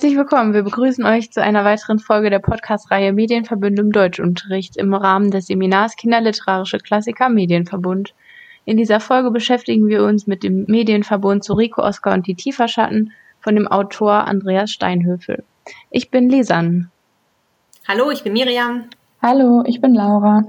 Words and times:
Herzlich 0.00 0.16
willkommen. 0.16 0.54
Wir 0.54 0.62
begrüßen 0.62 1.04
euch 1.04 1.30
zu 1.30 1.42
einer 1.42 1.62
weiteren 1.62 1.98
Folge 1.98 2.30
der 2.30 2.38
Podcast-Reihe 2.38 3.12
Medienverbünde 3.12 3.82
im 3.82 3.92
Deutschunterricht 3.92 4.78
im 4.78 4.94
Rahmen 4.94 5.30
des 5.30 5.48
Seminars 5.48 5.94
Kinderliterarische 5.94 6.78
Klassiker 6.78 7.28
Medienverbund. 7.28 8.14
In 8.64 8.78
dieser 8.78 8.98
Folge 9.00 9.30
beschäftigen 9.30 9.88
wir 9.88 10.02
uns 10.02 10.26
mit 10.26 10.42
dem 10.42 10.64
Medienverbund 10.68 11.44
zu 11.44 11.52
Rico 11.52 11.82
Oskar 11.82 12.14
und 12.14 12.26
die 12.26 12.34
Tieferschatten 12.34 13.12
von 13.40 13.54
dem 13.54 13.68
Autor 13.68 14.26
Andreas 14.26 14.70
Steinhöfel. 14.70 15.44
Ich 15.90 16.10
bin 16.10 16.30
Lisan. 16.30 16.90
Hallo, 17.86 18.10
ich 18.10 18.22
bin 18.22 18.32
Miriam. 18.32 18.88
Hallo, 19.20 19.64
ich 19.66 19.82
bin 19.82 19.94
Laura. 19.94 20.44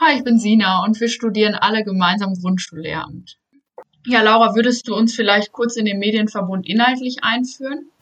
Hi, 0.00 0.16
ich 0.16 0.24
bin 0.24 0.40
Sina 0.40 0.82
und 0.82 1.00
wir 1.00 1.08
studieren 1.08 1.54
alle 1.54 1.84
gemeinsam 1.84 2.34
Grundschullehramt. 2.34 3.36
Ja, 4.04 4.22
Laura, 4.22 4.56
würdest 4.56 4.88
du 4.88 4.96
uns 4.96 5.14
vielleicht 5.14 5.52
kurz 5.52 5.76
in 5.76 5.84
den 5.84 6.00
Medienverbund 6.00 6.68
inhaltlich 6.68 7.22
einführen? 7.22 7.92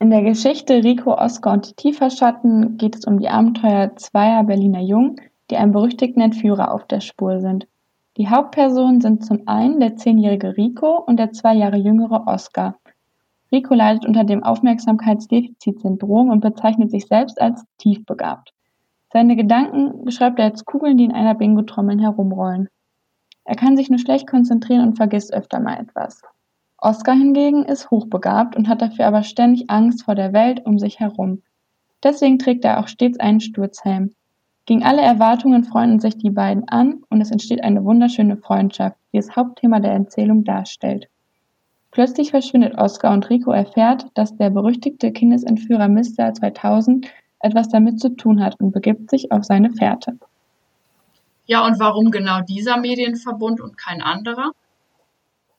In 0.00 0.10
der 0.10 0.22
Geschichte 0.22 0.84
Rico, 0.84 1.12
Oskar 1.12 1.54
und 1.54 1.70
die 1.70 1.74
Tieferschatten 1.74 2.76
geht 2.76 2.94
es 2.94 3.04
um 3.04 3.18
die 3.18 3.28
Abenteuer 3.28 3.96
zweier 3.96 4.44
Berliner 4.44 4.80
Jungen, 4.80 5.16
die 5.50 5.56
einem 5.56 5.72
berüchtigten 5.72 6.22
Entführer 6.22 6.72
auf 6.72 6.86
der 6.86 7.00
Spur 7.00 7.40
sind. 7.40 7.66
Die 8.16 8.28
Hauptpersonen 8.28 9.00
sind 9.00 9.24
zum 9.24 9.48
einen 9.48 9.80
der 9.80 9.96
zehnjährige 9.96 10.56
Rico 10.56 11.02
und 11.04 11.16
der 11.16 11.32
zwei 11.32 11.54
Jahre 11.54 11.78
jüngere 11.78 12.28
Oskar. 12.28 12.76
Rico 13.50 13.74
leidet 13.74 14.06
unter 14.06 14.22
dem 14.22 14.44
Aufmerksamkeitsdefizitsyndrom 14.44 16.30
und 16.30 16.40
bezeichnet 16.42 16.92
sich 16.92 17.06
selbst 17.06 17.40
als 17.40 17.64
tiefbegabt. 17.78 18.52
Seine 19.12 19.34
Gedanken 19.34 20.04
beschreibt 20.04 20.38
er 20.38 20.44
als 20.44 20.64
Kugeln, 20.64 20.96
die 20.96 21.06
in 21.06 21.12
einer 21.12 21.34
Bingo-Trommel 21.34 22.00
herumrollen. 22.00 22.68
Er 23.44 23.56
kann 23.56 23.76
sich 23.76 23.90
nur 23.90 23.98
schlecht 23.98 24.28
konzentrieren 24.28 24.86
und 24.86 24.96
vergisst 24.96 25.34
öfter 25.34 25.58
mal 25.58 25.80
etwas. 25.80 26.22
Oskar 26.80 27.16
hingegen 27.16 27.64
ist 27.64 27.90
hochbegabt 27.90 28.54
und 28.54 28.68
hat 28.68 28.80
dafür 28.80 29.06
aber 29.06 29.24
ständig 29.24 29.68
Angst 29.68 30.04
vor 30.04 30.14
der 30.14 30.32
Welt 30.32 30.64
um 30.64 30.78
sich 30.78 31.00
herum. 31.00 31.42
Deswegen 32.04 32.38
trägt 32.38 32.64
er 32.64 32.78
auch 32.78 32.86
stets 32.86 33.18
einen 33.18 33.40
Sturzhelm. 33.40 34.12
Gegen 34.64 34.84
alle 34.84 35.02
Erwartungen 35.02 35.64
freunden 35.64 35.98
sich 35.98 36.18
die 36.18 36.30
beiden 36.30 36.68
an 36.68 37.02
und 37.08 37.20
es 37.20 37.32
entsteht 37.32 37.64
eine 37.64 37.84
wunderschöne 37.84 38.36
Freundschaft, 38.36 38.96
die 39.12 39.16
das 39.16 39.34
Hauptthema 39.34 39.80
der 39.80 39.92
Erzählung 39.92 40.44
darstellt. 40.44 41.08
Plötzlich 41.90 42.30
verschwindet 42.30 42.76
Oskar 42.78 43.12
und 43.12 43.28
Rico 43.28 43.50
erfährt, 43.50 44.06
dass 44.14 44.36
der 44.36 44.50
berüchtigte 44.50 45.10
Kindesentführer 45.10 45.88
Mr. 45.88 46.32
2000 46.32 47.08
etwas 47.40 47.68
damit 47.70 47.98
zu 47.98 48.10
tun 48.10 48.40
hat 48.44 48.60
und 48.60 48.72
begibt 48.72 49.10
sich 49.10 49.32
auf 49.32 49.44
seine 49.44 49.70
Fährte. 49.72 50.18
Ja, 51.46 51.64
und 51.64 51.80
warum 51.80 52.10
genau 52.10 52.42
dieser 52.42 52.76
Medienverbund 52.76 53.60
und 53.60 53.78
kein 53.78 54.02
anderer? 54.02 54.52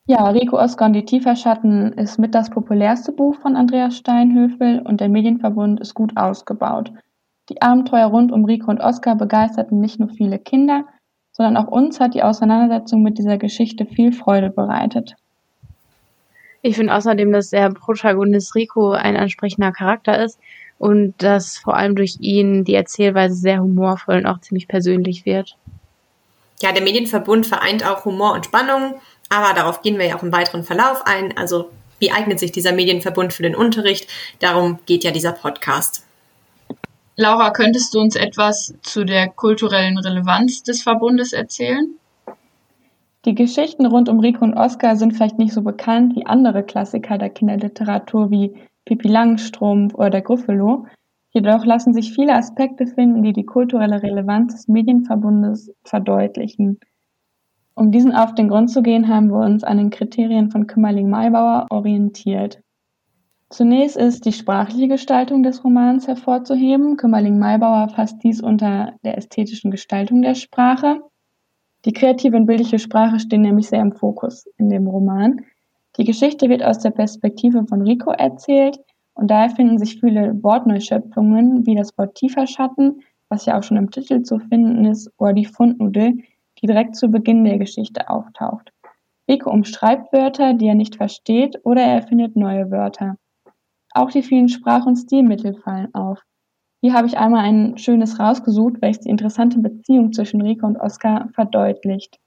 Ja, 0.09 0.27
Rico 0.27 0.57
Oskar 0.57 0.87
und 0.87 0.93
die 0.93 1.05
Tieferschatten 1.05 1.93
ist 1.93 2.17
mit 2.17 2.33
das 2.33 2.49
populärste 2.49 3.11
Buch 3.11 3.35
von 3.35 3.55
Andreas 3.55 3.95
Steinhöfel 3.95 4.81
und 4.83 5.01
der 5.01 5.07
Medienverbund 5.07 5.79
ist 5.79 5.93
gut 5.93 6.17
ausgebaut. 6.17 6.91
Die 7.49 7.61
Abenteuer 7.61 8.07
rund 8.07 8.31
um 8.31 8.43
Rico 8.43 8.71
und 8.71 8.81
Oskar 8.81 9.15
begeisterten 9.15 9.79
nicht 9.79 9.99
nur 9.99 10.09
viele 10.09 10.39
Kinder, 10.39 10.85
sondern 11.31 11.57
auch 11.57 11.71
uns 11.71 11.99
hat 11.99 12.15
die 12.15 12.23
Auseinandersetzung 12.23 13.03
mit 13.03 13.19
dieser 13.19 13.37
Geschichte 13.37 13.85
viel 13.85 14.11
Freude 14.11 14.49
bereitet. 14.49 15.15
Ich 16.63 16.75
finde 16.75 16.95
außerdem, 16.95 17.31
dass 17.31 17.51
der 17.51 17.69
Protagonist 17.69 18.55
Rico 18.55 18.93
ein 18.93 19.15
ansprechender 19.15 19.71
Charakter 19.71 20.23
ist 20.23 20.39
und 20.79 21.13
dass 21.21 21.59
vor 21.59 21.77
allem 21.77 21.95
durch 21.95 22.17
ihn 22.19 22.63
die 22.63 22.73
Erzählweise 22.73 23.35
sehr 23.35 23.61
humorvoll 23.61 24.15
und 24.15 24.25
auch 24.25 24.41
ziemlich 24.41 24.67
persönlich 24.67 25.27
wird. 25.27 25.55
Ja, 26.61 26.73
der 26.73 26.83
Medienverbund 26.83 27.47
vereint 27.47 27.85
auch 27.85 28.03
Humor 28.03 28.33
und 28.33 28.45
Spannung, 28.45 28.95
aber 29.29 29.53
darauf 29.53 29.81
gehen 29.81 29.97
wir 29.97 30.07
ja 30.07 30.17
auch 30.17 30.23
im 30.23 30.31
weiteren 30.31 30.63
Verlauf 30.63 31.05
ein. 31.05 31.37
Also 31.37 31.69
wie 31.99 32.11
eignet 32.11 32.39
sich 32.39 32.51
dieser 32.51 32.73
Medienverbund 32.73 33.33
für 33.33 33.43
den 33.43 33.55
Unterricht? 33.55 34.09
Darum 34.39 34.79
geht 34.85 35.03
ja 35.03 35.11
dieser 35.11 35.33
Podcast. 35.33 36.05
Laura, 37.15 37.51
könntest 37.51 37.93
du 37.93 37.99
uns 37.99 38.15
etwas 38.15 38.73
zu 38.81 39.03
der 39.03 39.27
kulturellen 39.27 39.97
Relevanz 39.97 40.63
des 40.63 40.81
Verbundes 40.81 41.33
erzählen? 41.33 41.95
Die 43.25 43.35
Geschichten 43.35 43.85
rund 43.85 44.07
um 44.07 44.21
Rico 44.21 44.45
und 44.45 44.53
Oskar 44.53 44.95
sind 44.95 45.11
vielleicht 45.13 45.37
nicht 45.37 45.53
so 45.53 45.61
bekannt 45.61 46.15
wie 46.15 46.25
andere 46.25 46.63
Klassiker 46.63 47.17
der 47.17 47.29
Kinderliteratur 47.29 48.31
wie 48.31 48.55
Pippi 48.85 49.09
Langstrumpf 49.09 49.93
oder 49.95 50.09
der 50.09 50.21
Gruffalo. 50.21 50.87
Jedoch 51.31 51.65
lassen 51.65 51.93
sich 51.93 52.13
viele 52.13 52.33
Aspekte 52.33 52.87
finden, 52.87 53.21
die 53.21 53.33
die 53.33 53.45
kulturelle 53.45 54.01
Relevanz 54.01 54.55
des 54.55 54.67
Medienverbundes 54.69 55.71
verdeutlichen. 55.83 56.79
Um 57.79 57.93
diesen 57.93 58.11
auf 58.13 58.35
den 58.35 58.49
Grund 58.49 58.69
zu 58.69 58.81
gehen, 58.81 59.07
haben 59.07 59.31
wir 59.31 59.39
uns 59.39 59.63
an 59.63 59.77
den 59.77 59.89
Kriterien 59.89 60.51
von 60.51 60.67
Kümmerling-Maybauer 60.67 61.67
orientiert. 61.69 62.59
Zunächst 63.49 63.95
ist 63.95 64.25
die 64.25 64.33
sprachliche 64.33 64.89
Gestaltung 64.89 65.43
des 65.43 65.63
Romans 65.63 66.05
hervorzuheben. 66.05 66.97
Kümmerling-Maybauer 66.97 67.87
fasst 67.87 68.21
dies 68.21 68.41
unter 68.41 68.95
der 69.05 69.17
ästhetischen 69.17 69.71
Gestaltung 69.71 70.21
der 70.21 70.35
Sprache. 70.35 70.99
Die 71.85 71.93
kreative 71.93 72.35
und 72.35 72.47
bildliche 72.47 72.79
Sprache 72.79 73.17
stehen 73.17 73.43
nämlich 73.43 73.69
sehr 73.69 73.81
im 73.81 73.93
Fokus 73.93 74.45
in 74.57 74.69
dem 74.69 74.85
Roman. 74.85 75.39
Die 75.95 76.03
Geschichte 76.03 76.49
wird 76.49 76.61
aus 76.61 76.79
der 76.79 76.91
Perspektive 76.91 77.65
von 77.65 77.83
Rico 77.83 78.11
erzählt 78.11 78.77
und 79.13 79.31
daher 79.31 79.51
finden 79.51 79.77
sich 79.77 80.01
viele 80.01 80.37
Wortneuschöpfungen 80.43 81.65
wie 81.65 81.75
das 81.75 81.97
Wort 81.97 82.15
Tieferschatten, 82.15 83.03
was 83.29 83.45
ja 83.45 83.57
auch 83.57 83.63
schon 83.63 83.77
im 83.77 83.89
Titel 83.89 84.23
zu 84.23 84.37
finden 84.39 84.83
ist, 84.83 85.09
oder 85.17 85.31
die 85.31 85.45
Fundnudel, 85.45 86.17
die 86.61 86.67
direkt 86.67 86.95
zu 86.95 87.09
Beginn 87.09 87.43
der 87.43 87.57
Geschichte 87.57 88.09
auftaucht. 88.09 88.71
Rico 89.29 89.51
umschreibt 89.51 90.11
Wörter, 90.11 90.53
die 90.53 90.67
er 90.67 90.75
nicht 90.75 90.95
versteht, 90.95 91.59
oder 91.63 91.81
er 91.81 91.93
erfindet 91.93 92.35
neue 92.35 92.71
Wörter. 92.71 93.15
Auch 93.93 94.11
die 94.11 94.23
vielen 94.23 94.49
Sprach- 94.49 94.85
und 94.85 94.95
Stilmittel 94.95 95.55
fallen 95.55 95.93
auf. 95.93 96.21
Hier 96.81 96.93
habe 96.93 97.07
ich 97.07 97.17
einmal 97.17 97.43
ein 97.43 97.77
schönes 97.77 98.19
rausgesucht, 98.19 98.81
welches 98.81 99.01
die 99.01 99.09
interessante 99.09 99.59
Beziehung 99.59 100.13
zwischen 100.13 100.41
Rico 100.41 100.65
und 100.65 100.77
Oskar 100.77 101.29
verdeutlicht. 101.33 102.17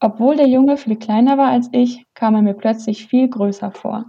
Obwohl 0.00 0.36
der 0.36 0.48
Junge 0.48 0.76
viel 0.76 0.96
kleiner 0.96 1.38
war 1.38 1.48
als 1.48 1.68
ich, 1.72 2.04
kam 2.14 2.34
er 2.34 2.42
mir 2.42 2.54
plötzlich 2.54 3.06
viel 3.06 3.28
größer 3.28 3.72
vor. 3.72 4.04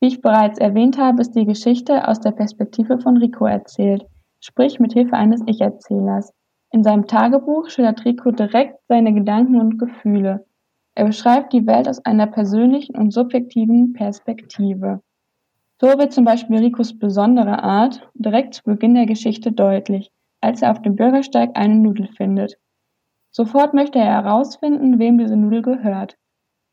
Wie 0.00 0.08
ich 0.08 0.20
bereits 0.20 0.58
erwähnt 0.58 0.98
habe, 0.98 1.20
ist 1.20 1.36
die 1.36 1.44
Geschichte 1.44 2.08
aus 2.08 2.20
der 2.20 2.32
Perspektive 2.32 2.98
von 2.98 3.18
Rico 3.18 3.46
erzählt, 3.46 4.04
sprich 4.40 4.80
mit 4.80 4.94
Hilfe 4.94 5.14
eines 5.14 5.42
Ich-Erzählers. 5.46 6.32
In 6.72 6.84
seinem 6.84 7.08
Tagebuch 7.08 7.68
schildert 7.68 8.04
Rico 8.04 8.30
direkt 8.30 8.78
seine 8.86 9.12
Gedanken 9.12 9.60
und 9.60 9.78
Gefühle. 9.78 10.46
Er 10.94 11.06
beschreibt 11.06 11.52
die 11.52 11.66
Welt 11.66 11.88
aus 11.88 12.04
einer 12.04 12.28
persönlichen 12.28 12.96
und 12.96 13.12
subjektiven 13.12 13.92
Perspektive. 13.92 15.00
So 15.80 15.86
wird 15.86 16.12
zum 16.12 16.24
Beispiel 16.24 16.58
Ricos 16.58 16.96
besondere 16.96 17.62
Art 17.62 18.08
direkt 18.14 18.54
zu 18.54 18.62
Beginn 18.64 18.94
der 18.94 19.06
Geschichte 19.06 19.50
deutlich, 19.50 20.12
als 20.40 20.62
er 20.62 20.70
auf 20.70 20.82
dem 20.82 20.94
Bürgersteig 20.94 21.50
eine 21.54 21.74
Nudel 21.74 22.06
findet. 22.06 22.56
Sofort 23.32 23.74
möchte 23.74 23.98
er 23.98 24.22
herausfinden, 24.22 24.98
wem 24.98 25.18
diese 25.18 25.36
Nudel 25.36 25.62
gehört. 25.62 26.16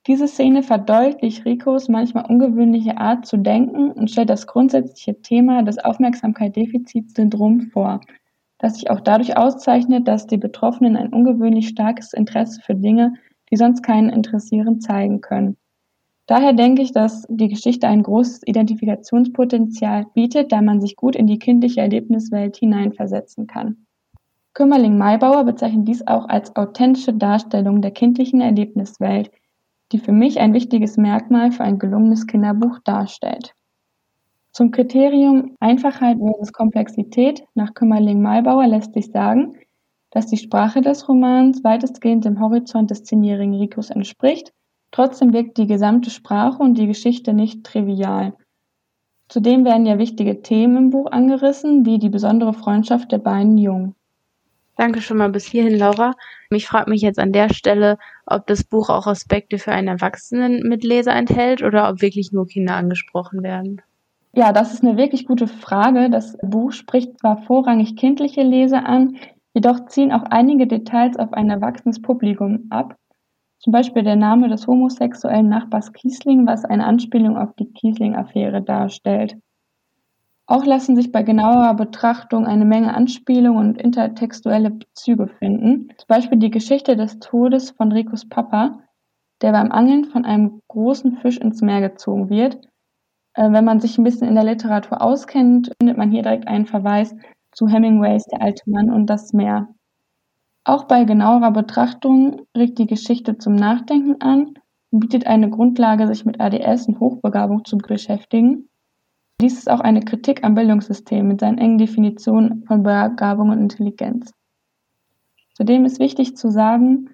Diese 0.05 0.27
Szene 0.27 0.61
verdeutlicht 0.61 1.45
Ricos 1.45 1.89
manchmal 1.89 2.25
ungewöhnliche 2.25 2.97
Art 2.97 3.25
zu 3.25 3.37
denken 3.37 3.91
und 3.91 4.11
stellt 4.11 4.29
das 4.29 4.45
grundsätzliche 4.45 5.21
Thema 5.21 5.63
des 5.63 5.79
Aufmerksamkeit-Defizit-Syndroms 5.79 7.71
vor, 7.73 8.01
das 8.59 8.75
sich 8.75 8.89
auch 8.89 9.01
dadurch 9.01 9.37
auszeichnet, 9.37 10.07
dass 10.07 10.27
die 10.27 10.37
Betroffenen 10.37 10.95
ein 10.95 11.13
ungewöhnlich 11.13 11.67
starkes 11.67 12.13
Interesse 12.13 12.61
für 12.61 12.75
Dinge, 12.75 13.13
die 13.51 13.55
sonst 13.55 13.83
keinen 13.83 14.09
interessieren, 14.09 14.81
zeigen 14.81 15.21
können. 15.21 15.57
Daher 16.25 16.51
denke 16.51 16.81
ich, 16.81 16.91
dass 16.91 17.25
die 17.29 17.47
Geschichte 17.47 17.87
ein 17.87 18.03
großes 18.03 18.41
Identifikationspotenzial 18.45 20.07
bietet, 20.13 20.51
da 20.51 20.61
man 20.61 20.81
sich 20.81 20.97
gut 20.97 21.15
in 21.15 21.25
die 21.25 21.39
kindliche 21.39 21.79
Erlebniswelt 21.79 22.57
hineinversetzen 22.57 23.47
kann. 23.47 23.85
Kümmerling-Maybauer 24.53 25.45
bezeichnet 25.45 25.87
dies 25.87 26.05
auch 26.05 26.27
als 26.27 26.53
authentische 26.55 27.13
Darstellung 27.13 27.81
der 27.81 27.91
kindlichen 27.91 28.41
Erlebniswelt, 28.41 29.31
die 29.91 29.99
für 29.99 30.11
mich 30.11 30.39
ein 30.39 30.53
wichtiges 30.53 30.97
Merkmal 30.97 31.51
für 31.51 31.63
ein 31.63 31.79
gelungenes 31.79 32.27
Kinderbuch 32.27 32.79
darstellt. 32.83 33.53
Zum 34.57 34.71
Kriterium 34.71 35.55
Einfachheit 35.59 36.17
versus 36.17 36.51
Komplexität 36.51 37.43
nach 37.53 37.75
Kümmerling-Maybauer 37.75 38.65
lässt 38.65 38.91
sich 38.95 39.11
sagen, 39.11 39.55
dass 40.09 40.25
die 40.25 40.37
Sprache 40.37 40.81
des 40.81 41.07
Romans 41.07 41.63
weitestgehend 41.63 42.25
dem 42.25 42.39
Horizont 42.39 42.89
des 42.89 43.03
zehnjährigen 43.03 43.53
Ricos 43.53 43.91
entspricht 43.91 44.51
Trotzdem 44.89 45.31
wirkt 45.31 45.59
die 45.59 45.67
gesamte 45.67 46.09
Sprache 46.09 46.57
und 46.57 46.75
die 46.75 46.87
Geschichte 46.87 47.33
nicht 47.33 47.63
trivial. 47.63 48.33
Zudem 49.29 49.63
werden 49.63 49.85
ja 49.85 49.99
wichtige 49.99 50.41
Themen 50.41 50.77
im 50.77 50.89
Buch 50.89 51.11
angerissen, 51.11 51.85
wie 51.85 51.99
die 51.99 52.09
besondere 52.09 52.53
Freundschaft 52.53 53.11
der 53.11 53.19
beiden 53.19 53.59
Jungen. 53.59 53.93
Danke 54.75 55.01
schon 55.01 55.17
mal 55.17 55.29
bis 55.29 55.45
hierhin, 55.45 55.77
Laura. 55.77 56.15
Ich 56.49 56.65
frage 56.65 56.89
mich 56.89 57.03
jetzt 57.03 57.19
an 57.19 57.31
der 57.31 57.53
Stelle, 57.53 57.99
ob 58.25 58.47
das 58.47 58.63
Buch 58.63 58.89
auch 58.89 59.05
Aspekte 59.05 59.59
für 59.59 59.71
einen 59.71 59.87
Erwachsenen 59.87 60.67
mit 60.67 60.83
Leser 60.83 61.13
enthält 61.13 61.61
oder 61.61 61.91
ob 61.91 62.01
wirklich 62.01 62.31
nur 62.31 62.47
Kinder 62.47 62.75
angesprochen 62.75 63.43
werden. 63.43 63.83
Ja, 64.37 64.53
das 64.53 64.71
ist 64.71 64.83
eine 64.83 64.97
wirklich 64.97 65.25
gute 65.25 65.47
Frage. 65.47 66.11
Das 66.11 66.37
Buch 66.43 66.71
spricht 66.71 67.17
zwar 67.19 67.41
vorrangig 67.41 67.95
kindliche 67.95 68.43
Leser 68.43 68.85
an, 68.85 69.17
jedoch 69.55 69.87
ziehen 69.87 70.11
auch 70.11 70.25
einige 70.29 70.67
Details 70.67 71.17
auf 71.17 71.33
ein 71.33 71.49
erwachsenes 71.49 72.03
Publikum 72.03 72.67
ab. 72.69 72.95
Zum 73.57 73.73
Beispiel 73.73 74.03
der 74.03 74.15
Name 74.15 74.47
des 74.47 74.67
homosexuellen 74.67 75.49
Nachbars 75.49 75.91
Kiesling, 75.91 76.45
was 76.45 76.65
eine 76.65 76.85
Anspielung 76.85 77.35
auf 77.35 77.55
die 77.55 77.73
Kiesling-Affäre 77.73 78.61
darstellt. 78.61 79.37
Auch 80.45 80.65
lassen 80.65 80.95
sich 80.95 81.11
bei 81.11 81.23
genauerer 81.23 81.73
Betrachtung 81.73 82.45
eine 82.45 82.65
Menge 82.65 82.93
Anspielungen 82.93 83.69
und 83.69 83.81
intertextuelle 83.81 84.69
Bezüge 84.69 85.29
finden. 85.39 85.87
Zum 85.97 86.07
Beispiel 86.07 86.37
die 86.37 86.51
Geschichte 86.51 86.95
des 86.95 87.17
Todes 87.17 87.71
von 87.71 87.91
Ricos 87.91 88.29
Papa, 88.29 88.83
der 89.41 89.51
beim 89.53 89.71
Angeln 89.71 90.05
von 90.05 90.25
einem 90.25 90.61
großen 90.67 91.17
Fisch 91.17 91.39
ins 91.39 91.63
Meer 91.63 91.81
gezogen 91.81 92.29
wird. 92.29 92.59
Äh, 93.37 93.51
wenn 93.51 93.63
man 93.63 93.79
sich 93.79 93.97
ein 93.97 94.03
bisschen 94.03 94.27
in 94.27 94.35
der 94.35 94.43
Literatur 94.43 95.01
auskennt, 95.01 95.71
findet 95.79 95.97
man 95.97 96.11
hier 96.11 96.23
direkt 96.23 96.47
einen 96.47 96.65
Verweis 96.65 97.15
zu 97.53 97.67
Hemingways 97.67 98.25
Der 98.25 98.41
alte 98.41 98.69
Mann 98.69 98.91
und 98.91 99.05
das 99.05 99.31
Meer. 99.31 99.69
Auch 100.65 100.85
bei 100.85 101.05
genauerer 101.05 101.51
Betrachtung 101.51 102.41
regt 102.57 102.77
die 102.79 102.87
Geschichte 102.87 103.37
zum 103.37 103.55
Nachdenken 103.55 104.21
an 104.21 104.55
und 104.91 104.99
bietet 104.99 105.27
eine 105.27 105.49
Grundlage, 105.49 106.07
sich 106.07 106.25
mit 106.25 106.41
ADS 106.41 106.87
und 106.87 106.99
Hochbegabung 106.99 107.63
zu 107.63 107.77
beschäftigen. 107.77 108.69
Dies 109.39 109.59
ist 109.59 109.69
auch 109.69 109.81
eine 109.81 110.01
Kritik 110.01 110.43
am 110.43 110.55
Bildungssystem 110.55 111.27
mit 111.27 111.39
seinen 111.39 111.59
engen 111.59 111.77
Definitionen 111.77 112.63
von 112.65 112.81
Begabung 112.81 113.51
und 113.51 113.59
Intelligenz. 113.59 114.33
Zudem 115.53 115.85
ist 115.85 115.99
wichtig 115.99 116.35
zu 116.35 116.49
sagen, 116.49 117.11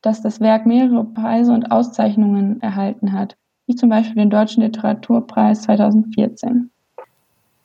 dass 0.00 0.22
das 0.22 0.40
Werk 0.40 0.64
mehrere 0.64 1.04
Preise 1.04 1.52
und 1.52 1.70
Auszeichnungen 1.70 2.62
erhalten 2.62 3.12
hat, 3.12 3.36
wie 3.68 3.76
zum 3.76 3.90
Beispiel 3.90 4.16
den 4.16 4.30
Deutschen 4.30 4.62
Literaturpreis 4.62 5.62
2014. 5.62 6.70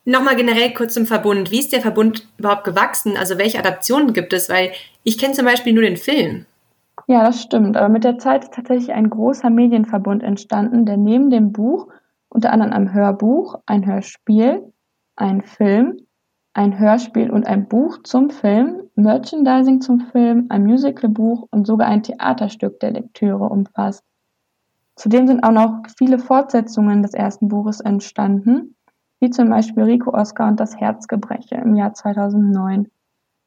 Nochmal 0.06 0.36
generell 0.36 0.74
kurz 0.74 0.94
zum 0.94 1.06
Verbund. 1.06 1.50
Wie 1.50 1.60
ist 1.60 1.72
der 1.72 1.80
Verbund 1.80 2.28
überhaupt 2.38 2.66
gewachsen? 2.66 3.16
Also 3.18 3.38
welche 3.38 3.58
Adaptionen 3.58 4.12
gibt 4.12 4.34
es? 4.34 4.50
Weil 4.50 4.72
ich 5.04 5.18
kenne 5.18 5.34
zum 5.34 5.46
Beispiel 5.46 5.72
nur 5.72 5.84
den 5.84 5.96
Film. 5.96 6.46
Ja, 7.08 7.24
das 7.24 7.42
stimmt. 7.42 7.78
Aber 7.78 7.88
mit 7.88 8.04
der 8.04 8.18
Zeit 8.18 8.44
ist 8.44 8.54
tatsächlich 8.54 8.92
ein 8.92 9.10
großer 9.10 9.50
Medienverbund 9.50 10.22
entstanden, 10.22 10.86
der 10.86 10.98
neben 10.98 11.30
dem 11.30 11.54
Buch 11.54 11.88
unter 12.28 12.52
anderem 12.52 12.74
ein 12.74 12.94
Hörbuch, 12.94 13.60
ein 13.66 13.86
Hörspiel, 13.86 14.74
ein 15.16 15.42
Film, 15.42 15.98
ein 16.54 16.78
Hörspiel 16.78 17.32
und 17.32 17.48
ein 17.48 17.70
Buch 17.70 18.00
zum 18.04 18.30
Film, 18.30 18.90
Merchandising 18.96 19.80
zum 19.80 20.02
Film, 20.12 20.48
ein 20.50 20.66
Musicalbuch 20.66 21.48
und 21.50 21.66
sogar 21.66 21.88
ein 21.88 22.04
Theaterstück 22.04 22.80
der 22.82 22.92
Lektüre 22.92 23.46
umfasst. 23.46 24.04
Zudem 24.96 25.28
sind 25.28 25.44
auch 25.44 25.52
noch 25.52 25.84
viele 25.98 26.20
Fortsetzungen 26.20 27.02
des 27.02 27.14
ersten 27.14 27.48
Buches 27.48 27.80
entstanden, 27.80 28.76
wie 29.20 29.30
zum 29.30 29.50
Beispiel 29.50 29.84
Rico 29.84 30.14
Oscar 30.14 30.48
und 30.48 30.60
das 30.60 30.78
Herzgebreche 30.78 31.56
im 31.56 31.76
Jahr 31.76 31.94
2009. 31.94 32.90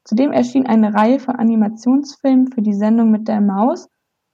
Zudem 0.03 0.31
erschien 0.31 0.67
eine 0.67 0.93
Reihe 0.93 1.19
von 1.19 1.35
Animationsfilmen 1.35 2.47
für 2.47 2.61
die 2.61 2.73
Sendung 2.73 3.11
mit 3.11 3.27
der 3.27 3.41
Maus 3.41 3.89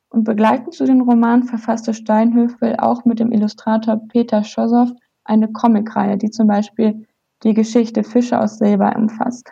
und 0.09 0.23
begleitend 0.23 0.73
zu 0.73 0.85
den 0.85 1.01
Romanen 1.01 1.43
verfasste 1.43 1.93
Steinhöfel 1.93 2.75
auch 2.77 3.05
mit 3.05 3.19
dem 3.19 3.31
Illustrator 3.31 3.97
Peter 4.07 4.43
Schossow 4.43 4.91
eine 5.23 5.51
Comicreihe, 5.51 6.17
die 6.17 6.29
zum 6.29 6.47
Beispiel 6.47 7.07
die 7.43 7.53
Geschichte 7.53 8.03
Fische 8.03 8.39
aus 8.39 8.57
Silber 8.57 8.95
umfasst. 8.95 9.51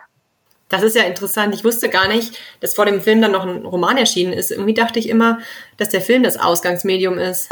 Das 0.72 0.82
ist 0.82 0.96
ja 0.96 1.02
interessant. 1.02 1.54
Ich 1.54 1.66
wusste 1.66 1.90
gar 1.90 2.08
nicht, 2.08 2.38
dass 2.60 2.72
vor 2.72 2.86
dem 2.86 3.02
Film 3.02 3.20
dann 3.20 3.32
noch 3.32 3.46
ein 3.46 3.66
Roman 3.66 3.98
erschienen 3.98 4.32
ist. 4.32 4.50
Irgendwie 4.50 4.72
dachte 4.72 4.98
ich 4.98 5.10
immer, 5.10 5.38
dass 5.76 5.90
der 5.90 6.00
Film 6.00 6.22
das 6.22 6.38
Ausgangsmedium 6.38 7.18
ist. 7.18 7.50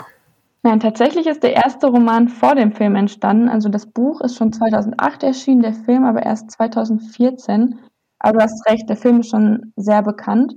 Nein, 0.62 0.80
tatsächlich 0.80 1.26
ist 1.26 1.42
der 1.42 1.52
erste 1.52 1.88
Roman 1.88 2.28
vor 2.28 2.54
dem 2.54 2.72
Film 2.72 2.96
entstanden. 2.96 3.50
Also 3.50 3.68
das 3.68 3.84
Buch 3.84 4.22
ist 4.22 4.36
schon 4.36 4.54
2008 4.54 5.22
erschienen, 5.22 5.60
der 5.60 5.74
Film 5.74 6.04
aber 6.04 6.22
erst 6.22 6.50
2014. 6.52 7.78
Aber 8.20 8.38
du 8.38 8.44
hast 8.44 8.66
recht, 8.66 8.88
der 8.88 8.96
Film 8.96 9.20
ist 9.20 9.28
schon 9.28 9.74
sehr 9.76 10.02
bekannt. 10.02 10.54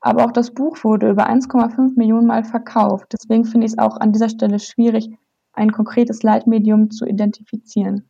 Aber 0.00 0.24
auch 0.24 0.32
das 0.32 0.54
Buch 0.54 0.82
wurde 0.84 1.10
über 1.10 1.28
1,5 1.28 1.96
Millionen 1.96 2.26
Mal 2.26 2.44
verkauft. 2.44 3.12
Deswegen 3.12 3.44
finde 3.44 3.66
ich 3.66 3.72
es 3.72 3.78
auch 3.78 3.98
an 3.98 4.12
dieser 4.12 4.30
Stelle 4.30 4.58
schwierig, 4.58 5.10
ein 5.52 5.70
konkretes 5.70 6.22
Leitmedium 6.22 6.90
zu 6.90 7.04
identifizieren. 7.04 8.08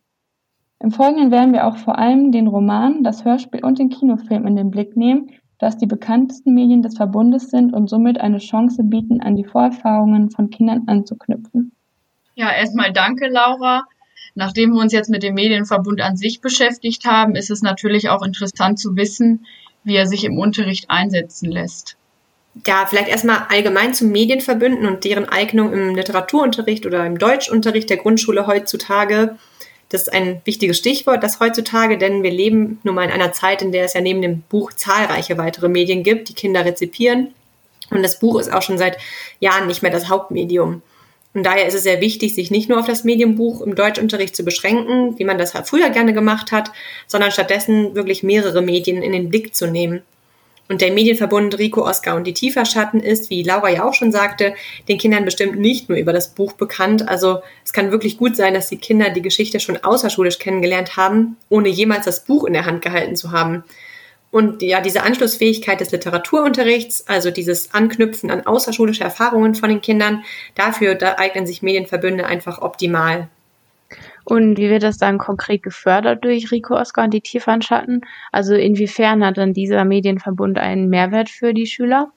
Im 0.78 0.90
Folgenden 0.90 1.30
werden 1.30 1.52
wir 1.52 1.66
auch 1.66 1.78
vor 1.78 1.98
allem 1.98 2.32
den 2.32 2.46
Roman, 2.46 3.02
das 3.02 3.24
Hörspiel 3.24 3.64
und 3.64 3.78
den 3.78 3.88
Kinofilm 3.88 4.46
in 4.46 4.56
den 4.56 4.70
Blick 4.70 4.96
nehmen, 4.96 5.30
da 5.58 5.68
es 5.68 5.78
die 5.78 5.86
bekanntesten 5.86 6.54
Medien 6.54 6.82
des 6.82 6.96
Verbundes 6.96 7.50
sind 7.50 7.72
und 7.72 7.88
somit 7.88 8.20
eine 8.20 8.38
Chance 8.38 8.84
bieten, 8.84 9.22
an 9.22 9.36
die 9.36 9.44
Vorerfahrungen 9.44 10.30
von 10.30 10.50
Kindern 10.50 10.84
anzuknüpfen. 10.86 11.72
Ja, 12.34 12.52
erstmal 12.52 12.92
danke, 12.92 13.28
Laura. 13.28 13.84
Nachdem 14.34 14.74
wir 14.74 14.82
uns 14.82 14.92
jetzt 14.92 15.08
mit 15.08 15.22
dem 15.22 15.34
Medienverbund 15.34 16.02
an 16.02 16.18
sich 16.18 16.42
beschäftigt 16.42 17.06
haben, 17.06 17.34
ist 17.36 17.50
es 17.50 17.62
natürlich 17.62 18.10
auch 18.10 18.22
interessant 18.22 18.78
zu 18.78 18.94
wissen, 18.94 19.46
wie 19.82 19.96
er 19.96 20.06
sich 20.06 20.24
im 20.24 20.38
Unterricht 20.38 20.90
einsetzen 20.90 21.50
lässt. 21.50 21.96
Ja, 22.66 22.84
vielleicht 22.86 23.08
erstmal 23.08 23.46
allgemein 23.48 23.94
zu 23.94 24.04
Medienverbünden 24.04 24.86
und 24.86 25.04
deren 25.04 25.26
Eignung 25.26 25.72
im 25.72 25.94
Literaturunterricht 25.94 26.84
oder 26.84 27.06
im 27.06 27.18
Deutschunterricht 27.18 27.88
der 27.88 27.98
Grundschule 27.98 28.46
heutzutage. 28.46 29.36
Das 29.88 30.02
ist 30.02 30.12
ein 30.12 30.40
wichtiges 30.44 30.78
Stichwort, 30.78 31.22
das 31.22 31.38
heutzutage, 31.38 31.96
denn 31.96 32.22
wir 32.22 32.32
leben 32.32 32.80
nun 32.82 32.96
mal 32.96 33.04
in 33.04 33.12
einer 33.12 33.32
Zeit, 33.32 33.62
in 33.62 33.70
der 33.70 33.84
es 33.84 33.94
ja 33.94 34.00
neben 34.00 34.20
dem 34.20 34.42
Buch 34.42 34.72
zahlreiche 34.72 35.38
weitere 35.38 35.68
Medien 35.68 36.02
gibt, 36.02 36.28
die 36.28 36.34
Kinder 36.34 36.64
rezipieren. 36.64 37.34
Und 37.90 38.02
das 38.02 38.18
Buch 38.18 38.40
ist 38.40 38.52
auch 38.52 38.62
schon 38.62 38.78
seit 38.78 38.98
Jahren 39.38 39.68
nicht 39.68 39.82
mehr 39.82 39.92
das 39.92 40.08
Hauptmedium. 40.08 40.82
Und 41.34 41.44
daher 41.44 41.66
ist 41.66 41.74
es 41.74 41.82
sehr 41.82 42.00
wichtig, 42.00 42.34
sich 42.34 42.50
nicht 42.50 42.68
nur 42.68 42.80
auf 42.80 42.86
das 42.86 43.04
Medienbuch 43.04 43.60
im 43.60 43.74
Deutschunterricht 43.74 44.34
zu 44.34 44.42
beschränken, 44.42 45.18
wie 45.18 45.24
man 45.24 45.38
das 45.38 45.52
früher 45.52 45.90
gerne 45.90 46.14
gemacht 46.14 46.50
hat, 46.50 46.72
sondern 47.06 47.30
stattdessen 47.30 47.94
wirklich 47.94 48.22
mehrere 48.22 48.62
Medien 48.62 49.02
in 49.02 49.12
den 49.12 49.28
Blick 49.28 49.54
zu 49.54 49.66
nehmen. 49.66 50.02
Und 50.68 50.80
der 50.80 50.92
Medienverbund 50.92 51.58
Rico, 51.58 51.86
Oscar 51.86 52.16
und 52.16 52.26
die 52.26 52.34
Tieferschatten 52.34 53.00
ist, 53.00 53.30
wie 53.30 53.42
Laura 53.42 53.70
ja 53.70 53.84
auch 53.84 53.94
schon 53.94 54.10
sagte, 54.10 54.54
den 54.88 54.98
Kindern 54.98 55.24
bestimmt 55.24 55.58
nicht 55.58 55.88
nur 55.88 55.96
über 55.96 56.12
das 56.12 56.34
Buch 56.34 56.54
bekannt. 56.54 57.08
Also 57.08 57.40
es 57.64 57.72
kann 57.72 57.92
wirklich 57.92 58.18
gut 58.18 58.36
sein, 58.36 58.54
dass 58.54 58.68
die 58.68 58.78
Kinder 58.78 59.10
die 59.10 59.22
Geschichte 59.22 59.60
schon 59.60 59.82
außerschulisch 59.82 60.38
kennengelernt 60.38 60.96
haben, 60.96 61.36
ohne 61.48 61.68
jemals 61.68 62.04
das 62.04 62.24
Buch 62.24 62.44
in 62.44 62.52
der 62.52 62.66
Hand 62.66 62.82
gehalten 62.82 63.14
zu 63.14 63.30
haben. 63.30 63.62
Und 64.32 64.60
ja, 64.60 64.80
diese 64.80 65.02
Anschlussfähigkeit 65.02 65.80
des 65.80 65.92
Literaturunterrichts, 65.92 67.06
also 67.06 67.30
dieses 67.30 67.72
Anknüpfen 67.72 68.30
an 68.30 68.44
außerschulische 68.44 69.04
Erfahrungen 69.04 69.54
von 69.54 69.68
den 69.68 69.80
Kindern, 69.80 70.24
dafür 70.54 70.96
da 70.96 71.16
eignen 71.16 71.46
sich 71.46 71.62
Medienverbünde 71.62 72.26
einfach 72.26 72.60
optimal. 72.60 73.28
Und 74.28 74.58
wie 74.58 74.68
wird 74.68 74.82
das 74.82 74.98
dann 74.98 75.18
konkret 75.18 75.62
gefördert 75.62 76.24
durch 76.24 76.50
Rico 76.50 76.74
Oscar 76.74 77.04
und 77.04 77.14
die 77.14 77.20
Tierfahrenschatten? 77.20 78.00
Also 78.32 78.54
inwiefern 78.54 79.24
hat 79.24 79.38
dann 79.38 79.52
dieser 79.52 79.84
Medienverbund 79.84 80.58
einen 80.58 80.88
Mehrwert 80.88 81.30
für 81.30 81.54
die 81.54 81.66
Schüler? 81.66 82.10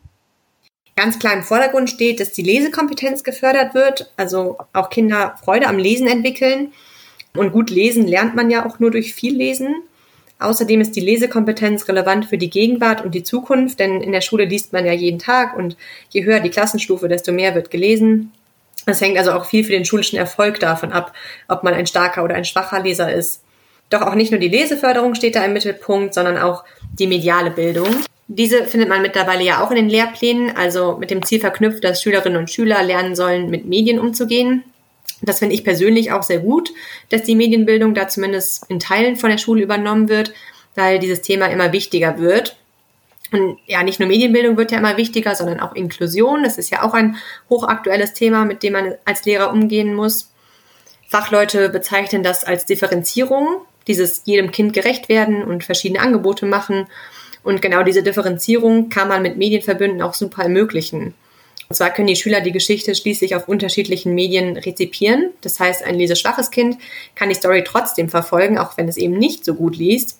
Ganz 0.96 1.20
klar 1.20 1.34
im 1.34 1.44
Vordergrund 1.44 1.88
steht, 1.88 2.20
dass 2.20 2.32
die 2.32 2.42
Lesekompetenz 2.42 3.24
gefördert 3.24 3.76
wird, 3.76 4.12
also 4.18 4.58
auch 4.74 4.90
Kinder 4.90 5.36
Freude 5.44 5.68
am 5.68 5.78
Lesen 5.78 6.08
entwickeln. 6.08 6.74
Und 7.38 7.52
gut 7.52 7.70
lesen 7.70 8.08
lernt 8.08 8.36
man 8.36 8.50
ja 8.50 8.66
auch 8.66 8.80
nur 8.80 8.90
durch 8.90 9.14
viel 9.14 9.38
Lesen. 9.38 9.76
Außerdem 10.40 10.82
ist 10.82 10.96
die 10.96 11.02
Lesekompetenz 11.02 11.88
relevant 11.88 12.26
für 12.26 12.40
die 12.40 12.50
Gegenwart 12.50 13.06
und 13.06 13.14
die 13.14 13.24
Zukunft, 13.24 13.80
denn 13.80 14.02
in 14.02 14.14
der 14.14 14.22
Schule 14.22 14.46
liest 14.46 14.74
man 14.74 14.84
ja 14.84 14.94
jeden 14.94 15.20
Tag 15.20 15.56
und 15.56 15.78
je 16.10 16.24
höher 16.24 16.40
die 16.40 16.50
Klassenstufe, 16.50 17.08
desto 17.08 17.32
mehr 17.32 17.54
wird 17.54 17.70
gelesen. 17.70 18.32
Es 18.86 19.02
hängt 19.02 19.18
also 19.18 19.32
auch 19.32 19.46
viel 19.46 19.64
für 19.64 19.72
den 19.72 19.86
schulischen 19.86 20.18
Erfolg 20.18 20.60
davon 20.60 20.92
ab, 20.92 21.14
ob 21.48 21.64
man 21.64 21.74
ein 21.74 21.88
starker 21.88 22.24
oder 22.24 22.36
ein 22.36 22.46
schwacher 22.46 22.82
Leser 22.82 23.14
ist. 23.14 23.44
Doch 23.90 24.02
auch 24.02 24.16
nicht 24.16 24.32
nur 24.32 24.40
die 24.40 24.48
Leseförderung 24.48 25.16
steht 25.16 25.36
da 25.36 25.44
im 25.44 25.54
Mittelpunkt, 25.54 26.14
sondern 26.14 26.38
auch 26.38 26.64
die 26.94 27.08
mediale 27.08 27.52
Bildung. 27.52 27.88
Diese 28.28 28.66
findet 28.66 28.90
man 28.90 29.02
mittlerweile 29.02 29.44
ja 29.44 29.64
auch 29.64 29.72
in 29.72 29.78
den 29.78 29.90
Lehrplänen, 29.90 30.56
also 30.56 30.98
mit 30.98 31.10
dem 31.10 31.26
Ziel 31.26 31.40
verknüpft, 31.40 31.84
dass 31.84 32.04
Schülerinnen 32.04 32.38
und 32.38 32.52
Schüler 32.52 32.84
lernen 32.84 33.16
sollen, 33.16 33.50
mit 33.50 33.66
Medien 33.66 34.00
umzugehen. 34.00 34.64
Das 35.24 35.40
finde 35.40 35.56
ich 35.56 35.64
persönlich 35.64 36.12
auch 36.12 36.22
sehr 36.22 36.40
gut, 36.40 36.70
dass 37.10 37.24
die 37.24 37.36
Medienbildung 37.36 37.96
da 37.96 38.08
zumindest 38.08 38.70
in 38.70 38.80
Teilen 38.80 39.16
von 39.16 39.32
der 39.32 39.40
Schule 39.40 39.64
übernommen 39.64 40.10
wird, 40.10 40.34
weil 40.76 41.00
dieses 41.00 41.22
Thema 41.22 41.48
immer 41.48 41.74
wichtiger 41.74 42.20
wird. 42.20 42.56
Und 43.32 43.60
ja, 43.68 43.84
nicht 43.84 44.00
nur 44.00 44.10
Medienbildung 44.10 44.58
wird 44.58 44.72
ja 44.72 44.80
immer 44.80 44.98
wichtiger, 44.98 45.36
sondern 45.36 45.60
auch 45.60 45.76
Inklusion. 45.76 46.44
Das 46.44 46.58
ist 46.58 46.72
ja 46.72 46.84
auch 46.84 46.94
ein 46.94 47.18
hochaktuelles 47.50 48.14
Thema, 48.14 48.46
mit 48.46 48.64
dem 48.64 48.74
man 48.74 48.96
als 49.06 49.26
Lehrer 49.26 49.52
umgehen 49.52 49.94
muss. 49.94 50.32
Fachleute 51.08 51.70
bezeichnen 51.70 52.24
das 52.24 52.44
als 52.44 52.66
Differenzierung, 52.66 53.62
dieses 53.88 54.24
jedem 54.26 54.52
Kind 54.52 54.74
gerecht 54.74 55.10
werden 55.10 55.44
und 55.44 55.64
verschiedene 55.64 56.02
Angebote 56.02 56.46
machen. 56.46 56.88
Und 57.44 57.62
genau 57.62 57.84
diese 57.84 58.04
Differenzierung 58.04 58.90
kann 58.90 59.08
man 59.08 59.22
mit 59.22 59.38
Medienverbünden 59.38 60.02
auch 60.02 60.14
super 60.14 60.44
ermöglichen. 60.44 61.14
Und 61.70 61.76
zwar 61.76 61.92
können 61.92 62.08
die 62.08 62.16
Schüler 62.16 62.42
die 62.42 62.52
Geschichte 62.52 62.96
schließlich 62.96 63.36
auf 63.36 63.48
unterschiedlichen 63.48 64.16
Medien 64.16 64.58
rezipieren. 64.58 65.32
Das 65.42 65.60
heißt, 65.60 65.84
ein 65.84 65.96
leseschwaches 65.96 66.50
Kind 66.50 66.78
kann 67.14 67.30
die 67.30 67.36
Story 67.36 67.64
trotzdem 67.64 68.10
verfolgen, 68.10 68.58
auch 68.58 68.76
wenn 68.78 68.88
es 68.88 68.98
eben 68.98 69.18
nicht 69.18 69.46
so 69.46 69.54
gut 69.54 69.78
liest, 69.78 70.20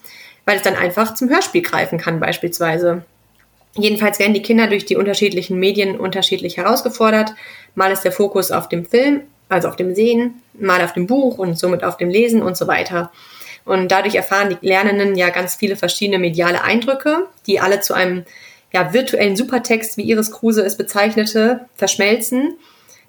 weil 0.50 0.58
es 0.58 0.64
dann 0.64 0.76
einfach 0.76 1.14
zum 1.14 1.30
Hörspiel 1.30 1.62
greifen 1.62 2.00
kann 2.00 2.20
beispielsweise. 2.20 3.04
Jedenfalls 3.76 4.18
werden 4.18 4.34
die 4.34 4.42
Kinder 4.42 4.66
durch 4.66 4.84
die 4.84 4.96
unterschiedlichen 4.96 5.60
Medien 5.60 6.00
unterschiedlich 6.00 6.58
herausgefordert. 6.58 7.36
Mal 7.76 7.92
ist 7.92 8.02
der 8.02 8.12
Fokus 8.12 8.50
auf 8.50 8.68
dem 8.68 8.84
Film, 8.84 9.22
also 9.48 9.68
auf 9.68 9.76
dem 9.76 9.94
Sehen, 9.94 10.42
mal 10.60 10.82
auf 10.82 10.94
dem 10.94 11.06
Buch 11.06 11.38
und 11.38 11.60
somit 11.60 11.84
auf 11.84 11.98
dem 11.98 12.10
Lesen 12.10 12.42
und 12.42 12.58
so 12.58 12.66
weiter. 12.66 13.12
Und 13.64 13.92
dadurch 13.92 14.16
erfahren 14.16 14.58
die 14.60 14.68
Lernenden 14.68 15.16
ja 15.16 15.30
ganz 15.30 15.54
viele 15.54 15.76
verschiedene 15.76 16.18
mediale 16.18 16.64
Eindrücke, 16.64 17.28
die 17.46 17.60
alle 17.60 17.82
zu 17.82 17.94
einem 17.94 18.26
ja, 18.74 18.92
virtuellen 18.92 19.36
Supertext, 19.36 19.98
wie 19.98 20.10
Iris 20.10 20.32
Kruse 20.32 20.64
es 20.64 20.78
bezeichnete, 20.78 21.68
verschmelzen, 21.76 22.58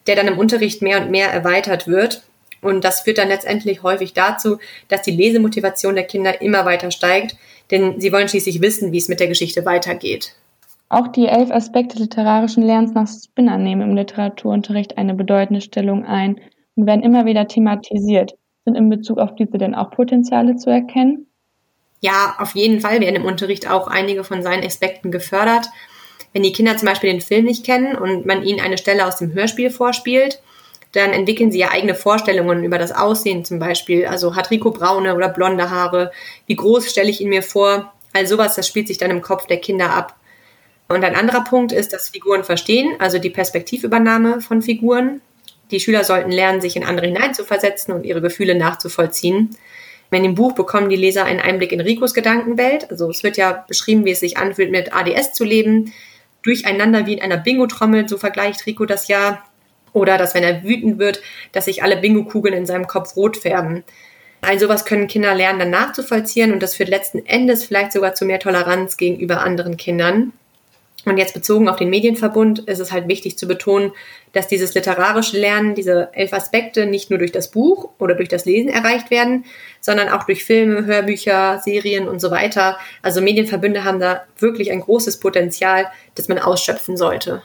der 0.06 0.14
dann 0.14 0.28
im 0.28 0.36
Unterricht 0.36 0.82
mehr 0.82 1.00
und 1.00 1.10
mehr 1.10 1.32
erweitert 1.32 1.86
wird. 1.86 2.22
Und 2.62 2.84
das 2.84 3.02
führt 3.02 3.18
dann 3.18 3.28
letztendlich 3.28 3.82
häufig 3.82 4.12
dazu, 4.12 4.58
dass 4.88 5.02
die 5.02 5.12
Lesemotivation 5.12 5.94
der 5.94 6.04
Kinder 6.04 6.40
immer 6.42 6.64
weiter 6.64 6.90
steigt, 6.90 7.36
denn 7.70 8.00
sie 8.00 8.12
wollen 8.12 8.28
schließlich 8.28 8.60
wissen, 8.60 8.92
wie 8.92 8.98
es 8.98 9.08
mit 9.08 9.20
der 9.20 9.28
Geschichte 9.28 9.64
weitergeht. 9.64 10.34
Auch 10.88 11.08
die 11.08 11.26
elf 11.26 11.50
Aspekte 11.52 11.98
literarischen 11.98 12.64
Lernens 12.64 12.94
nach 12.94 13.06
Spinner 13.06 13.58
nehmen 13.58 13.82
im 13.82 13.94
Literaturunterricht 13.94 14.98
eine 14.98 15.14
bedeutende 15.14 15.60
Stellung 15.60 16.04
ein 16.04 16.40
und 16.74 16.86
werden 16.86 17.02
immer 17.02 17.26
wieder 17.26 17.46
thematisiert. 17.46 18.34
Sind 18.64 18.74
in 18.76 18.90
Bezug 18.90 19.18
auf 19.18 19.34
diese 19.36 19.56
denn 19.56 19.74
auch 19.74 19.90
Potenziale 19.92 20.56
zu 20.56 20.68
erkennen? 20.68 21.26
Ja, 22.00 22.34
auf 22.38 22.54
jeden 22.54 22.80
Fall 22.80 23.00
werden 23.00 23.16
im 23.16 23.24
Unterricht 23.24 23.70
auch 23.70 23.86
einige 23.86 24.24
von 24.24 24.42
seinen 24.42 24.64
Aspekten 24.64 25.10
gefördert. 25.12 25.66
Wenn 26.32 26.42
die 26.42 26.52
Kinder 26.52 26.76
zum 26.76 26.88
Beispiel 26.88 27.10
den 27.10 27.20
Film 27.20 27.44
nicht 27.44 27.64
kennen 27.64 27.96
und 27.96 28.26
man 28.26 28.42
ihnen 28.42 28.60
eine 28.60 28.78
Stelle 28.78 29.06
aus 29.06 29.16
dem 29.16 29.32
Hörspiel 29.32 29.70
vorspielt, 29.70 30.40
dann 30.92 31.12
entwickeln 31.12 31.52
sie 31.52 31.58
ja 31.58 31.70
eigene 31.70 31.94
Vorstellungen 31.94 32.64
über 32.64 32.78
das 32.78 32.92
Aussehen 32.92 33.44
zum 33.44 33.58
Beispiel. 33.58 34.06
Also 34.06 34.34
hat 34.34 34.50
Rico 34.50 34.70
braune 34.70 35.14
oder 35.14 35.28
blonde 35.28 35.70
Haare? 35.70 36.10
Wie 36.46 36.56
groß 36.56 36.90
stelle 36.90 37.10
ich 37.10 37.20
ihn 37.20 37.28
mir 37.28 37.42
vor? 37.42 37.92
All 38.12 38.26
sowas, 38.26 38.56
das 38.56 38.66
spielt 38.66 38.88
sich 38.88 38.98
dann 38.98 39.10
im 39.10 39.22
Kopf 39.22 39.46
der 39.46 39.58
Kinder 39.58 39.90
ab. 39.90 40.16
Und 40.88 41.04
ein 41.04 41.14
anderer 41.14 41.44
Punkt 41.44 41.70
ist 41.70 41.92
das 41.92 42.08
Figuren 42.08 42.42
verstehen, 42.42 42.96
also 42.98 43.18
die 43.18 43.30
Perspektivübernahme 43.30 44.40
von 44.40 44.60
Figuren. 44.60 45.20
Die 45.70 45.78
Schüler 45.78 46.02
sollten 46.02 46.32
lernen, 46.32 46.60
sich 46.60 46.74
in 46.74 46.82
andere 46.82 47.06
hineinzuversetzen 47.06 47.94
und 47.94 48.04
ihre 48.04 48.20
Gefühle 48.20 48.56
nachzuvollziehen. 48.56 49.56
In 50.10 50.24
dem 50.24 50.34
Buch 50.34 50.54
bekommen 50.54 50.88
die 50.88 50.96
Leser 50.96 51.24
einen 51.24 51.38
Einblick 51.38 51.70
in 51.70 51.80
Ricos 51.80 52.14
Gedankenwelt. 52.14 52.90
Also 52.90 53.08
es 53.08 53.22
wird 53.22 53.36
ja 53.36 53.64
beschrieben, 53.68 54.04
wie 54.04 54.10
es 54.10 54.20
sich 54.20 54.38
anfühlt, 54.38 54.72
mit 54.72 54.92
ADS 54.92 55.34
zu 55.34 55.44
leben. 55.44 55.92
Durcheinander 56.42 57.06
wie 57.06 57.14
in 57.14 57.22
einer 57.22 57.36
Bingo-Trommel, 57.36 58.08
so 58.08 58.18
vergleicht 58.18 58.66
Rico 58.66 58.86
das 58.86 59.06
ja. 59.06 59.44
Oder 59.92 60.18
dass, 60.18 60.34
wenn 60.34 60.44
er 60.44 60.62
wütend 60.62 60.98
wird, 60.98 61.20
dass 61.52 61.64
sich 61.64 61.82
alle 61.82 61.96
Bingo-Kugeln 61.96 62.54
in 62.54 62.66
seinem 62.66 62.86
Kopf 62.86 63.16
rot 63.16 63.36
färben. 63.36 63.84
All 64.42 64.58
sowas 64.58 64.84
können 64.84 65.08
Kinder 65.08 65.34
lernen, 65.34 65.58
dann 65.58 65.70
nachzuvollziehen 65.70 66.52
und 66.52 66.62
das 66.62 66.74
führt 66.74 66.88
letzten 66.88 67.24
Endes 67.26 67.64
vielleicht 67.64 67.92
sogar 67.92 68.14
zu 68.14 68.24
mehr 68.24 68.38
Toleranz 68.38 68.96
gegenüber 68.96 69.42
anderen 69.42 69.76
Kindern. 69.76 70.32
Und 71.06 71.16
jetzt 71.16 71.32
bezogen 71.32 71.68
auf 71.68 71.76
den 71.76 71.88
Medienverbund 71.88 72.60
ist 72.60 72.78
es 72.78 72.92
halt 72.92 73.08
wichtig 73.08 73.38
zu 73.38 73.46
betonen, 73.46 73.92
dass 74.32 74.48
dieses 74.48 74.74
literarische 74.74 75.38
Lernen, 75.38 75.74
diese 75.74 76.10
elf 76.12 76.32
Aspekte 76.34 76.84
nicht 76.84 77.08
nur 77.08 77.18
durch 77.18 77.32
das 77.32 77.50
Buch 77.50 77.90
oder 77.98 78.14
durch 78.14 78.28
das 78.28 78.44
Lesen 78.44 78.68
erreicht 78.68 79.10
werden, 79.10 79.46
sondern 79.80 80.10
auch 80.10 80.24
durch 80.24 80.44
Filme, 80.44 80.84
Hörbücher, 80.84 81.60
Serien 81.64 82.06
und 82.06 82.20
so 82.20 82.30
weiter. 82.30 82.78
Also 83.00 83.22
Medienverbünde 83.22 83.84
haben 83.84 83.98
da 83.98 84.24
wirklich 84.38 84.70
ein 84.70 84.80
großes 84.80 85.20
Potenzial, 85.20 85.86
das 86.16 86.28
man 86.28 86.38
ausschöpfen 86.38 86.98
sollte. 86.98 87.42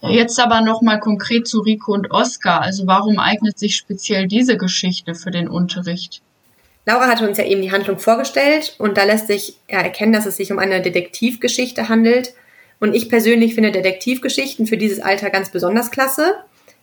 Jetzt 0.00 0.38
aber 0.38 0.60
nochmal 0.60 1.00
konkret 1.00 1.48
zu 1.48 1.60
Rico 1.60 1.92
und 1.92 2.10
Oscar. 2.10 2.60
Also 2.60 2.86
warum 2.86 3.18
eignet 3.18 3.58
sich 3.58 3.76
speziell 3.76 4.28
diese 4.28 4.56
Geschichte 4.56 5.14
für 5.14 5.30
den 5.30 5.48
Unterricht? 5.48 6.22
Laura 6.86 7.08
hatte 7.08 7.28
uns 7.28 7.36
ja 7.36 7.44
eben 7.44 7.62
die 7.62 7.72
Handlung 7.72 7.98
vorgestellt 7.98 8.76
und 8.78 8.96
da 8.96 9.04
lässt 9.04 9.26
sich 9.26 9.58
ja 9.68 9.80
erkennen, 9.80 10.12
dass 10.12 10.24
es 10.24 10.36
sich 10.36 10.52
um 10.52 10.58
eine 10.58 10.80
Detektivgeschichte 10.80 11.88
handelt. 11.88 12.32
Und 12.80 12.94
ich 12.94 13.08
persönlich 13.08 13.54
finde 13.54 13.72
Detektivgeschichten 13.72 14.66
für 14.66 14.76
dieses 14.76 15.00
Alter 15.00 15.30
ganz 15.30 15.50
besonders 15.50 15.90
klasse, 15.90 16.34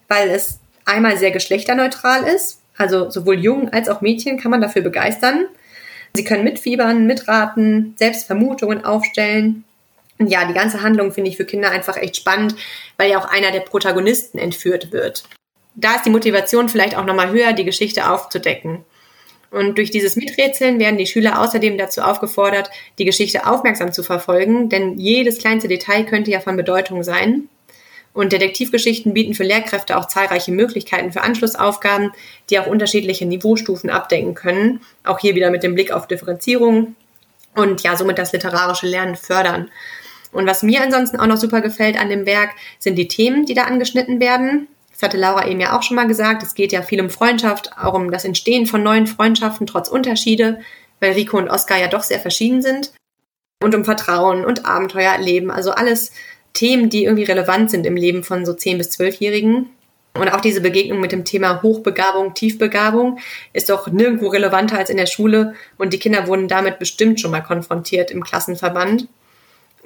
weil 0.09 0.29
es 0.29 0.59
einmal 0.83 1.17
sehr 1.17 1.31
geschlechterneutral 1.31 2.23
ist. 2.23 2.59
Also 2.77 3.09
sowohl 3.09 3.39
Jungen 3.39 3.69
als 3.69 3.87
auch 3.87 4.01
Mädchen 4.01 4.37
kann 4.37 4.51
man 4.51 4.61
dafür 4.61 4.81
begeistern. 4.81 5.45
Sie 6.13 6.25
können 6.25 6.43
mitfiebern, 6.43 7.07
mitraten, 7.07 7.93
selbst 7.97 8.27
Vermutungen 8.27 8.83
aufstellen 8.83 9.63
ja, 10.19 10.45
die 10.45 10.53
ganze 10.53 10.81
Handlung 10.81 11.11
finde 11.11 11.29
ich 11.29 11.37
für 11.37 11.45
Kinder 11.45 11.71
einfach 11.71 11.97
echt 11.97 12.15
spannend, 12.15 12.55
weil 12.97 13.11
ja 13.11 13.19
auch 13.19 13.25
einer 13.25 13.51
der 13.51 13.61
Protagonisten 13.61 14.37
entführt 14.37 14.91
wird. 14.91 15.23
Da 15.75 15.95
ist 15.95 16.05
die 16.05 16.09
Motivation 16.09 16.69
vielleicht 16.69 16.95
auch 16.95 17.05
nochmal 17.05 17.31
höher, 17.31 17.53
die 17.53 17.65
Geschichte 17.65 18.09
aufzudecken. 18.09 18.85
Und 19.51 19.77
durch 19.77 19.91
dieses 19.91 20.15
Miträtseln 20.15 20.79
werden 20.79 20.97
die 20.97 21.05
Schüler 21.05 21.41
außerdem 21.41 21.77
dazu 21.77 22.01
aufgefordert, 22.01 22.69
die 22.97 23.05
Geschichte 23.05 23.45
aufmerksam 23.45 23.91
zu 23.91 24.03
verfolgen, 24.03 24.69
denn 24.69 24.97
jedes 24.97 25.37
kleinste 25.37 25.67
Detail 25.67 26.03
könnte 26.05 26.31
ja 26.31 26.39
von 26.39 26.57
Bedeutung 26.57 27.03
sein. 27.03 27.49
Und 28.13 28.31
Detektivgeschichten 28.31 29.13
bieten 29.13 29.33
für 29.33 29.43
Lehrkräfte 29.43 29.97
auch 29.97 30.07
zahlreiche 30.07 30.51
Möglichkeiten 30.51 31.11
für 31.11 31.21
Anschlussaufgaben, 31.21 32.11
die 32.49 32.59
auch 32.59 32.67
unterschiedliche 32.67 33.25
Niveaustufen 33.25 33.89
abdecken 33.89 34.35
können. 34.35 34.79
Auch 35.03 35.19
hier 35.19 35.35
wieder 35.35 35.51
mit 35.51 35.63
dem 35.63 35.75
Blick 35.75 35.91
auf 35.91 36.07
Differenzierung 36.07 36.95
und 37.55 37.83
ja, 37.83 37.95
somit 37.97 38.17
das 38.17 38.31
literarische 38.31 38.87
Lernen 38.87 39.15
fördern. 39.15 39.69
Und 40.35 40.45
was 40.45 40.63
mir 40.63 40.83
ansonsten 40.83 41.17
auch 41.17 41.27
noch 41.27 41.37
super 41.37 41.61
gefällt 41.61 41.99
an 41.99 42.09
dem 42.09 42.25
Werk, 42.25 42.51
sind 42.77 42.97
die 42.97 43.07
Themen, 43.07 43.45
die 43.45 43.53
da 43.53 43.63
angeschnitten 43.63 44.19
werden. 44.19 44.67
Das 44.91 45.01
hatte 45.01 45.17
Laura 45.17 45.47
eben 45.47 45.61
ja 45.61 45.77
auch 45.77 45.81
schon 45.81 45.95
mal 45.95 46.07
gesagt. 46.07 46.43
Es 46.43 46.55
geht 46.55 46.73
ja 46.73 46.81
viel 46.81 47.01
um 47.01 47.09
Freundschaft, 47.09 47.71
auch 47.77 47.93
um 47.93 48.11
das 48.11 48.25
Entstehen 48.25 48.65
von 48.65 48.83
neuen 48.83 49.07
Freundschaften 49.07 49.65
trotz 49.65 49.87
Unterschiede, 49.87 50.59
weil 50.99 51.13
Rico 51.13 51.37
und 51.37 51.49
Oskar 51.49 51.79
ja 51.79 51.87
doch 51.87 52.03
sehr 52.03 52.19
verschieden 52.19 52.61
sind. 52.61 52.91
Und 53.63 53.73
um 53.73 53.85
Vertrauen 53.85 54.43
und 54.43 54.65
Abenteuer 54.65 55.13
erleben. 55.13 55.51
Also 55.51 55.71
alles 55.71 56.11
Themen, 56.53 56.89
die 56.89 57.05
irgendwie 57.05 57.23
relevant 57.23 57.71
sind 57.71 57.85
im 57.85 57.95
Leben 57.95 58.23
von 58.23 58.45
so 58.45 58.51
10- 58.51 58.77
bis 58.77 58.89
12-Jährigen. 58.99 59.69
Und 60.13 60.33
auch 60.33 60.41
diese 60.41 60.61
Begegnung 60.61 60.99
mit 60.99 61.13
dem 61.13 61.23
Thema 61.23 61.61
Hochbegabung, 61.61 62.33
Tiefbegabung 62.33 63.19
ist 63.53 63.69
doch 63.69 63.87
nirgendwo 63.87 64.27
relevanter 64.27 64.77
als 64.77 64.89
in 64.89 64.97
der 64.97 65.07
Schule. 65.07 65.55
Und 65.77 65.93
die 65.93 65.99
Kinder 65.99 66.27
wurden 66.27 66.49
damit 66.49 66.79
bestimmt 66.79 67.21
schon 67.21 67.31
mal 67.31 67.41
konfrontiert 67.41 68.11
im 68.11 68.23
Klassenverband. 68.23 69.07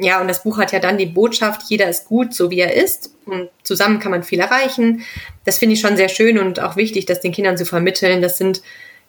Ja, 0.01 0.21
und 0.21 0.29
das 0.29 0.43
Buch 0.43 0.57
hat 0.57 0.71
ja 0.71 0.79
dann 0.79 0.97
die 0.97 1.05
Botschaft, 1.05 1.63
jeder 1.69 1.89
ist 1.89 2.07
gut, 2.07 2.33
so 2.33 2.49
wie 2.49 2.59
er 2.59 2.73
ist. 2.73 3.13
Und 3.25 3.49
zusammen 3.63 3.99
kann 3.99 4.11
man 4.11 4.23
viel 4.23 4.39
erreichen. 4.39 5.01
Das 5.43 5.57
finde 5.57 5.73
ich 5.73 5.81
schon 5.81 5.97
sehr 5.97 6.07
schön 6.07 6.39
und 6.39 6.61
auch 6.61 6.77
wichtig, 6.77 7.05
das 7.05 7.19
den 7.19 7.33
Kindern 7.33 7.57
zu 7.57 7.65
vermitteln. 7.65 8.21
Das 8.21 8.37
sind 8.37 8.61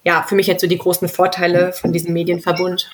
ja 0.03 0.23
für 0.23 0.35
mich 0.35 0.47
jetzt 0.47 0.61
so 0.61 0.67
die 0.67 0.77
großen 0.77 1.07
Vorteile 1.07 1.71
von 1.71 1.93
diesem 1.93 2.11
Medienverbund. 2.13 2.93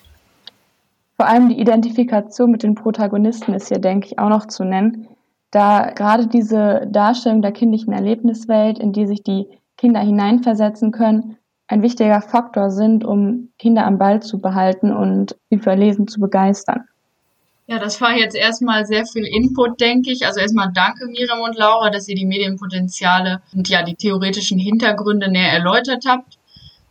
Vor 1.16 1.28
allem 1.28 1.50
die 1.50 1.60
Identifikation 1.60 2.52
mit 2.52 2.62
den 2.62 2.76
Protagonisten 2.76 3.56
ist 3.56 3.70
hier, 3.70 3.80
denke 3.80 4.08
ich, 4.08 4.20
auch 4.20 4.30
noch 4.30 4.48
zu 4.48 4.64
nennen. 4.64 5.08
Da 5.50 5.92
gerade 5.96 6.28
diese 6.28 6.86
Darstellung 6.92 7.42
der 7.42 7.52
kindlichen 7.52 7.94
Erlebniswelt, 7.94 8.78
in 8.78 8.94
die 8.94 9.08
sich 9.08 9.24
die 9.24 9.48
Kinder 9.78 10.02
hineinversetzen 10.02 10.92
können, 10.92 11.38
ein 11.68 11.82
wichtiger 11.82 12.22
Faktor 12.22 12.70
sind, 12.70 13.04
um 13.04 13.50
Kinder 13.58 13.86
am 13.86 13.98
Ball 13.98 14.22
zu 14.22 14.40
behalten 14.40 14.92
und 14.92 15.36
sie 15.50 15.58
für 15.58 15.74
Lesen 15.74 16.08
zu 16.08 16.20
begeistern. 16.20 16.86
Ja, 17.70 17.80
das 17.80 18.00
war 18.00 18.16
jetzt 18.16 18.36
erstmal 18.36 18.86
sehr 18.86 19.06
viel 19.06 19.26
Input, 19.26 19.82
denke 19.82 20.10
ich. 20.10 20.26
Also 20.26 20.40
erstmal 20.40 20.72
danke 20.74 21.06
Miriam 21.06 21.42
und 21.42 21.58
Laura, 21.58 21.90
dass 21.90 22.08
ihr 22.08 22.16
die 22.16 22.26
Medienpotenziale 22.26 23.42
und 23.54 23.68
ja 23.68 23.84
die 23.84 23.96
theoretischen 23.96 24.58
Hintergründe 24.58 25.30
näher 25.30 25.52
erläutert 25.52 26.06
habt, 26.08 26.40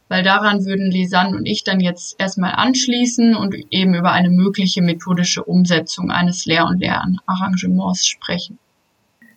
weil 0.08 0.22
daran 0.22 0.66
würden 0.66 0.90
Lisanne 0.90 1.34
und 1.34 1.46
ich 1.46 1.64
dann 1.64 1.80
jetzt 1.80 2.20
erstmal 2.20 2.52
anschließen 2.56 3.34
und 3.34 3.54
eben 3.70 3.94
über 3.94 4.12
eine 4.12 4.28
mögliche 4.28 4.82
methodische 4.82 5.44
Umsetzung 5.44 6.10
eines 6.10 6.44
Lehr- 6.44 6.66
und 6.66 6.80
Lernarrangements 6.80 8.06
sprechen. 8.06 8.58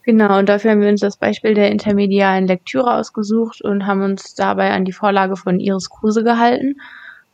Genau, 0.03 0.39
und 0.39 0.50
dafür 0.50 0.72
haben 0.72 0.81
wir 0.81 0.89
uns 0.89 1.01
das 1.01 1.15
Beispiel 1.15 1.53
der 1.53 1.72
intermedialen 1.72 2.48
Lektüre 2.48 2.96
ausgesucht 2.96 3.62
und 3.62 3.86
haben 3.86 4.01
uns 4.01 4.36
dabei 4.36 4.72
an 4.72 4.84
die 4.84 4.91
Vorlage 4.91 5.38
von 5.38 5.62
Iris 5.62 5.89
Kruse 5.89 6.25
gehalten. 6.25 6.81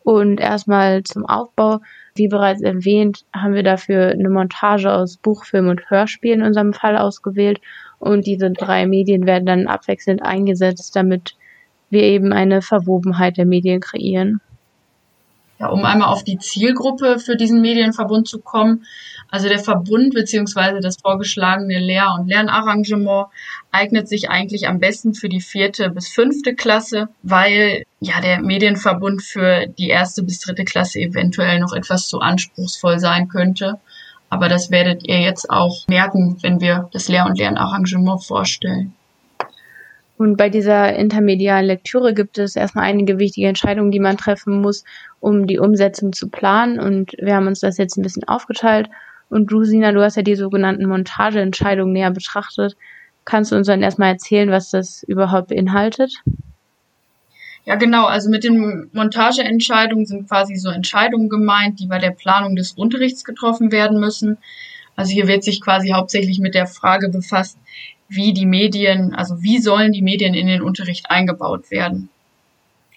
Und 0.04 0.40
erstmal 0.40 1.02
zum 1.02 1.26
Aufbau 1.26 1.80
wie 2.15 2.27
bereits 2.27 2.62
erwähnt, 2.62 3.25
haben 3.34 3.53
wir 3.53 3.63
dafür 3.63 4.07
eine 4.07 4.29
Montage 4.29 4.91
aus 4.91 5.17
Buch, 5.17 5.45
Film 5.45 5.67
und 5.67 5.89
Hörspiel 5.89 6.34
in 6.34 6.43
unserem 6.43 6.74
Fall 6.74 6.98
ausgewählt 6.98 7.60
und 8.00 8.25
diese 8.25 8.51
drei 8.51 8.88
Medien 8.88 9.25
werden 9.25 9.45
dann 9.45 9.67
abwechselnd 9.67 10.24
eingesetzt, 10.24 10.95
damit 10.95 11.36
wir 11.89 12.03
eben 12.03 12.34
eine 12.34 12.62
Verwobenheit 12.62 13.38
der 13.38 13.45
Medien 13.45 13.81
kreieren. 13.81 14.39
Ja, 15.58 15.68
um 15.68 15.86
einmal 15.86 16.10
auf 16.10 16.24
die 16.24 16.38
Zielgruppe 16.38 17.18
für 17.18 17.38
diesen 17.38 17.62
Medienverbund 17.62 18.28
zu 18.28 18.40
kommen. 18.40 18.86
Also 19.30 19.48
der 19.48 19.60
Verbund 19.60 20.14
beziehungsweise 20.14 20.82
das 20.82 20.98
vorgeschlagene 20.98 21.80
Lehr- 21.80 22.14
und 22.18 22.28
Lernarrangement 22.28 23.28
eignet 23.72 24.08
sich 24.08 24.30
eigentlich 24.30 24.68
am 24.68 24.80
besten 24.80 25.14
für 25.14 25.30
die 25.30 25.42
vierte 25.42 25.90
bis 25.90 26.10
fünfte 26.10 26.56
Klasse, 26.56 27.10
weil 27.24 27.84
ja 28.02 28.20
der 28.22 28.42
Medienverbund 28.42 29.22
für 29.22 29.68
die 29.68 29.90
erste 29.90 30.24
bis 30.24 30.40
dritte 30.40 30.66
Klasse 30.66 31.00
eventuell 31.00 31.60
noch 31.60 31.74
etwas 31.74 32.08
zu 32.08 32.20
anspruchsvoll 32.20 33.00
sein 33.00 33.30
könnte. 33.30 33.80
Aber 34.30 34.50
das 34.50 34.72
werdet 34.72 35.08
ihr 35.08 35.22
jetzt 35.22 35.50
auch 35.50 35.88
merken, 35.88 36.38
wenn 36.42 36.60
wir 36.60 36.90
das 36.92 37.08
Lehr- 37.08 37.26
und 37.26 37.38
Lernarrangement 37.38 38.24
vorstellen. 38.24 38.94
Und 40.17 40.38
bei 40.38 40.50
dieser 40.50 40.95
intermedialen 40.95 41.65
Lektüre 41.65 42.13
gibt 42.13 42.38
es 42.38 42.55
erstmal 42.55 42.86
einige 42.86 43.19
wichtige 43.19 43.48
Entscheidungen, 43.48 43.91
die 43.91 44.00
man 44.00 44.17
treffen 44.17 44.62
muss, 44.62 44.86
um 45.19 45.45
die 45.45 45.60
Umsetzung 45.60 46.13
zu 46.13 46.29
planen. 46.29 46.79
Und 46.79 47.13
wir 47.19 47.36
haben 47.36 47.48
uns 47.48 47.60
das 47.60 47.77
jetzt 47.77 47.98
ein 47.98 48.01
bisschen 48.01 48.24
aufgeteilt. 48.25 48.89
Und 49.29 49.51
du, 49.51 49.63
Sina, 49.63 49.91
du 49.91 50.01
hast 50.01 50.15
ja 50.15 50.22
die 50.22 50.36
sogenannten 50.36 50.88
Montageentscheidungen 50.88 51.91
näher 51.91 52.12
betrachtet. 52.12 52.77
Kannst 53.25 53.51
du 53.51 53.55
uns 53.55 53.67
dann 53.67 53.81
erstmal 53.81 54.13
erzählen, 54.13 54.51
was 54.51 54.69
das 54.69 55.03
überhaupt 55.03 55.50
beinhaltet? 55.50 56.13
Ja, 57.65 57.75
genau. 57.75 58.05
Also 58.05 58.29
mit 58.29 58.43
den 58.43 58.89
Montageentscheidungen 58.93 60.05
sind 60.05 60.29
quasi 60.29 60.55
so 60.55 60.69
Entscheidungen 60.69 61.29
gemeint, 61.29 61.79
die 61.79 61.88
bei 61.88 61.98
der 61.98 62.12
Planung 62.12 62.55
des 62.55 62.74
Unterrichts 62.74 63.25
getroffen 63.25 63.72
werden 63.72 64.00
müssen. 64.00 64.38
Also 64.95 65.12
hier 65.12 65.27
wird 65.27 65.43
sich 65.43 65.60
quasi 65.60 65.89
hauptsächlich 65.89 66.39
mit 66.39 66.55
der 66.55 66.67
Frage 66.67 67.10
befasst, 67.10 67.57
wie 68.08 68.34
die 68.34 68.46
Medien, 68.46 69.14
also 69.14 69.42
wie 69.42 69.60
sollen 69.60 69.92
die 69.92 70.02
Medien 70.02 70.34
in 70.34 70.48
den 70.48 70.62
Unterricht 70.62 71.10
eingebaut 71.10 71.72
werden. 71.72 72.10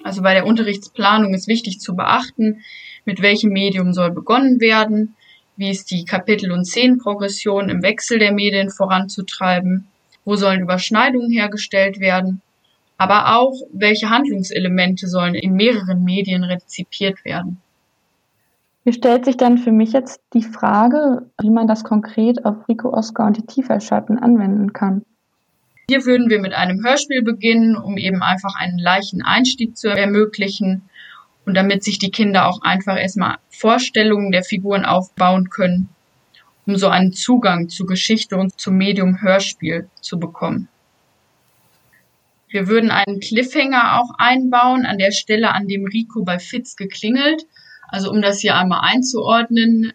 Also 0.04 0.22
bei 0.22 0.34
der 0.34 0.46
Unterrichtsplanung 0.46 1.34
ist 1.34 1.48
wichtig 1.48 1.80
zu 1.80 1.96
beachten, 1.96 2.62
mit 3.04 3.22
welchem 3.22 3.50
Medium 3.50 3.92
soll 3.92 4.10
begonnen 4.10 4.60
werden, 4.60 5.16
wie 5.56 5.70
ist 5.70 5.90
die 5.90 6.04
Kapitel- 6.04 6.52
und 6.52 6.66
Szenenprogression 6.66 7.68
im 7.68 7.82
Wechsel 7.82 8.18
der 8.18 8.32
Medien 8.32 8.70
voranzutreiben, 8.70 9.88
wo 10.24 10.36
sollen 10.36 10.60
Überschneidungen 10.60 11.30
hergestellt 11.30 11.98
werden, 11.98 12.42
aber 12.96 13.36
auch 13.38 13.54
welche 13.72 14.10
Handlungselemente 14.10 15.08
sollen 15.08 15.34
in 15.34 15.54
mehreren 15.54 16.04
Medien 16.04 16.44
rezipiert 16.44 17.24
werden. 17.24 17.60
Hier 18.88 18.94
stellt 18.94 19.26
sich 19.26 19.36
dann 19.36 19.58
für 19.58 19.70
mich 19.70 19.92
jetzt 19.92 20.18
die 20.32 20.42
Frage, 20.42 21.26
wie 21.42 21.50
man 21.50 21.68
das 21.68 21.84
konkret 21.84 22.46
auf 22.46 22.66
Rico 22.70 22.88
Oscar 22.88 23.26
und 23.26 23.36
die 23.36 23.44
Tieferschatten 23.44 24.18
anwenden 24.18 24.72
kann. 24.72 25.04
Hier 25.90 26.06
würden 26.06 26.30
wir 26.30 26.40
mit 26.40 26.54
einem 26.54 26.82
Hörspiel 26.82 27.20
beginnen, 27.20 27.76
um 27.76 27.98
eben 27.98 28.22
einfach 28.22 28.54
einen 28.58 28.78
leichten 28.78 29.20
Einstieg 29.20 29.76
zu 29.76 29.88
ermöglichen 29.88 30.88
und 31.44 31.52
damit 31.52 31.84
sich 31.84 31.98
die 31.98 32.10
Kinder 32.10 32.48
auch 32.48 32.62
einfach 32.62 32.98
erstmal 32.98 33.36
Vorstellungen 33.50 34.32
der 34.32 34.42
Figuren 34.42 34.86
aufbauen 34.86 35.50
können, 35.50 35.90
um 36.64 36.76
so 36.76 36.88
einen 36.88 37.12
Zugang 37.12 37.68
zu 37.68 37.84
Geschichte 37.84 38.38
und 38.38 38.58
zum 38.58 38.78
Medium 38.78 39.20
Hörspiel 39.20 39.90
zu 40.00 40.18
bekommen. 40.18 40.66
Wir 42.48 42.68
würden 42.68 42.90
einen 42.90 43.20
Cliffhanger 43.20 44.00
auch 44.00 44.14
einbauen 44.16 44.86
an 44.86 44.96
der 44.96 45.12
Stelle, 45.12 45.52
an 45.52 45.68
dem 45.68 45.84
Rico 45.84 46.24
bei 46.24 46.38
Fitz 46.38 46.74
geklingelt 46.74 47.44
also 47.88 48.10
um 48.10 48.22
das 48.22 48.40
hier 48.40 48.56
einmal 48.56 48.80
einzuordnen, 48.82 49.92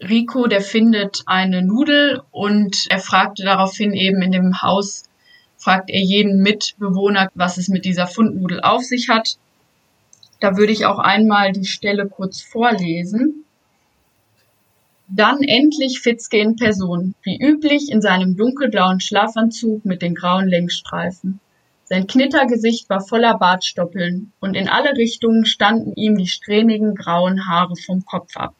Rico, 0.00 0.46
der 0.46 0.60
findet 0.60 1.22
eine 1.26 1.62
Nudel 1.62 2.22
und 2.30 2.86
er 2.90 2.98
fragte 2.98 3.44
daraufhin 3.44 3.92
eben 3.92 4.20
in 4.22 4.32
dem 4.32 4.62
Haus, 4.62 5.04
fragt 5.56 5.88
er 5.90 6.00
jeden 6.00 6.42
Mitbewohner, 6.42 7.30
was 7.34 7.56
es 7.56 7.68
mit 7.68 7.84
dieser 7.84 8.06
Fundnudel 8.06 8.60
auf 8.60 8.82
sich 8.82 9.08
hat. 9.08 9.36
Da 10.40 10.56
würde 10.56 10.72
ich 10.72 10.84
auch 10.84 10.98
einmal 10.98 11.52
die 11.52 11.64
Stelle 11.64 12.08
kurz 12.08 12.42
vorlesen. 12.42 13.44
Dann 15.08 15.42
endlich 15.42 16.00
Fitzke 16.00 16.38
in 16.38 16.56
Person, 16.56 17.14
wie 17.22 17.38
üblich 17.38 17.90
in 17.90 18.00
seinem 18.00 18.36
dunkelblauen 18.36 19.00
Schlafanzug 19.00 19.84
mit 19.84 20.02
den 20.02 20.14
grauen 20.14 20.48
Längsstreifen. 20.48 21.40
Sein 21.84 22.06
Knittergesicht 22.06 22.88
war 22.88 23.00
voller 23.00 23.36
Bartstoppeln, 23.38 24.32
und 24.40 24.54
in 24.54 24.68
alle 24.68 24.96
Richtungen 24.96 25.44
standen 25.44 25.92
ihm 25.94 26.16
die 26.16 26.26
strähnigen 26.26 26.94
grauen 26.94 27.46
Haare 27.48 27.76
vom 27.76 28.04
Kopf 28.06 28.36
ab. 28.36 28.54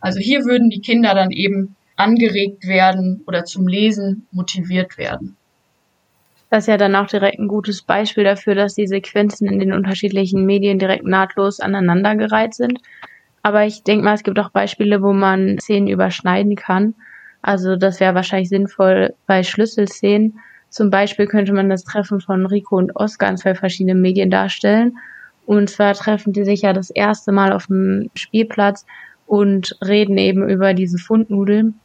Also 0.00 0.18
hier 0.18 0.44
würden 0.44 0.68
die 0.68 0.80
Kinder 0.80 1.14
dann 1.14 1.30
eben 1.30 1.76
angeregt 1.96 2.66
werden 2.66 3.22
oder 3.26 3.44
zum 3.44 3.68
Lesen 3.68 4.26
motiviert 4.32 4.98
werden. 4.98 5.36
Das 6.50 6.64
ist 6.64 6.68
ja 6.68 6.76
dann 6.76 6.96
auch 6.96 7.06
direkt 7.06 7.38
ein 7.38 7.48
gutes 7.48 7.82
Beispiel 7.82 8.24
dafür, 8.24 8.54
dass 8.54 8.74
die 8.74 8.86
Sequenzen 8.86 9.46
in 9.48 9.58
den 9.58 9.72
unterschiedlichen 9.72 10.44
Medien 10.44 10.78
direkt 10.78 11.06
nahtlos 11.06 11.60
aneinandergereiht 11.60 12.54
sind. 12.54 12.80
Aber 13.42 13.64
ich 13.64 13.84
denke 13.84 14.04
mal, 14.04 14.14
es 14.14 14.22
gibt 14.22 14.38
auch 14.38 14.50
Beispiele, 14.50 15.00
wo 15.00 15.12
man 15.12 15.58
Szenen 15.60 15.88
überschneiden 15.88 16.56
kann. 16.56 16.94
Also 17.40 17.76
das 17.76 18.00
wäre 18.00 18.14
wahrscheinlich 18.14 18.50
sinnvoll 18.50 19.14
bei 19.26 19.42
Schlüsselszenen, 19.42 20.40
zum 20.72 20.88
Beispiel 20.88 21.26
könnte 21.26 21.52
man 21.52 21.68
das 21.68 21.84
Treffen 21.84 22.22
von 22.22 22.46
Rico 22.46 22.76
und 22.76 22.96
Oscar 22.96 23.28
in 23.28 23.36
zwei 23.36 23.54
verschiedenen 23.54 24.00
Medien 24.00 24.30
darstellen. 24.30 24.96
Und 25.44 25.68
zwar 25.68 25.92
treffen 25.92 26.32
die 26.32 26.44
sich 26.44 26.62
ja 26.62 26.72
das 26.72 26.88
erste 26.88 27.30
Mal 27.30 27.52
auf 27.52 27.66
dem 27.66 28.08
Spielplatz 28.14 28.86
und 29.26 29.76
reden 29.84 30.16
eben 30.16 30.48
über 30.48 30.72
diese 30.72 30.96
Fundnudeln. 30.96 31.78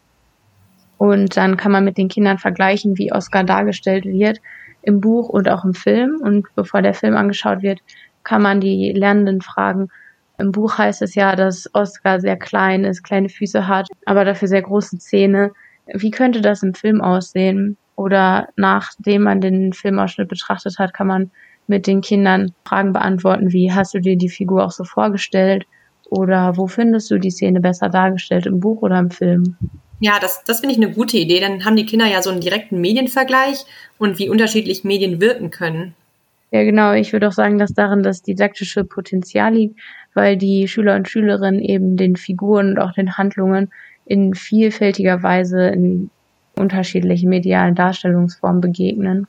Und 0.97 1.35
dann 1.35 1.57
kann 1.57 1.73
man 1.73 1.83
mit 1.83 1.97
den 1.97 2.07
Kindern 2.07 2.37
vergleichen, 2.37 2.97
wie 2.97 3.11
Oscar 3.11 3.43
dargestellt 3.43 4.05
wird 4.05 4.39
im 4.83 5.01
Buch 5.01 5.27
und 5.27 5.49
auch 5.49 5.65
im 5.65 5.73
Film. 5.73 6.21
Und 6.21 6.47
bevor 6.55 6.81
der 6.81 6.93
Film 6.93 7.17
angeschaut 7.17 7.63
wird, 7.63 7.81
kann 8.23 8.41
man 8.41 8.61
die 8.61 8.93
Lernenden 8.93 9.41
fragen. 9.41 9.89
Im 10.37 10.53
Buch 10.53 10.77
heißt 10.77 11.01
es 11.01 11.13
ja, 11.13 11.35
dass 11.35 11.69
Oscar 11.73 12.21
sehr 12.21 12.37
klein 12.37 12.85
ist, 12.85 13.03
kleine 13.03 13.27
Füße 13.27 13.67
hat, 13.67 13.89
aber 14.05 14.23
dafür 14.23 14.47
sehr 14.47 14.61
große 14.61 14.97
Zähne. 14.97 15.51
Wie 15.87 16.11
könnte 16.11 16.39
das 16.39 16.63
im 16.63 16.73
Film 16.73 17.01
aussehen? 17.01 17.75
Oder 17.97 18.49
nachdem 18.55 19.23
man 19.23 19.41
den 19.41 19.73
Filmausschnitt 19.73 20.29
betrachtet 20.29 20.77
hat, 20.77 20.93
kann 20.93 21.07
man 21.07 21.31
mit 21.65 21.87
den 21.87 22.01
Kindern 22.01 22.53
Fragen 22.63 22.93
beantworten, 22.93 23.51
wie 23.51 23.73
hast 23.73 23.95
du 23.95 23.99
dir 23.99 24.15
die 24.15 24.29
Figur 24.29 24.63
auch 24.63 24.71
so 24.71 24.83
vorgestellt? 24.83 25.65
Oder 26.09 26.55
wo 26.55 26.67
findest 26.67 27.09
du 27.11 27.17
die 27.17 27.31
Szene 27.31 27.59
besser 27.59 27.89
dargestellt, 27.89 28.45
im 28.45 28.59
Buch 28.59 28.83
oder 28.83 28.99
im 28.99 29.09
Film? 29.09 29.57
Ja, 29.99 30.19
das, 30.21 30.43
das 30.43 30.59
finde 30.59 30.75
ich 30.75 30.81
eine 30.81 30.93
gute 30.93 31.17
Idee. 31.17 31.39
Dann 31.39 31.65
haben 31.65 31.75
die 31.75 31.87
Kinder 31.87 32.05
ja 32.05 32.21
so 32.21 32.29
einen 32.29 32.39
direkten 32.39 32.79
Medienvergleich 32.79 33.65
und 33.97 34.19
wie 34.19 34.29
unterschiedlich 34.29 34.83
Medien 34.83 35.19
wirken 35.19 35.49
können. 35.49 35.95
Ja, 36.51 36.63
genau. 36.63 36.93
Ich 36.93 37.11
würde 37.13 37.27
auch 37.27 37.33
sagen, 37.33 37.57
dass 37.57 37.73
darin 37.73 38.03
das 38.03 38.21
didaktische 38.21 38.83
Potenzial 38.83 39.55
liegt, 39.55 39.79
weil 40.13 40.37
die 40.37 40.67
Schüler 40.67 40.95
und 40.95 41.09
Schülerinnen 41.09 41.61
eben 41.61 41.97
den 41.97 42.15
Figuren 42.15 42.69
und 42.69 42.79
auch 42.79 42.93
den 42.93 43.17
Handlungen 43.17 43.71
in 44.05 44.35
vielfältiger 44.35 45.23
Weise 45.23 45.67
in 45.67 46.11
unterschiedlichen 46.57 47.29
medialen 47.29 47.75
Darstellungsformen 47.75 48.61
begegnen. 48.61 49.27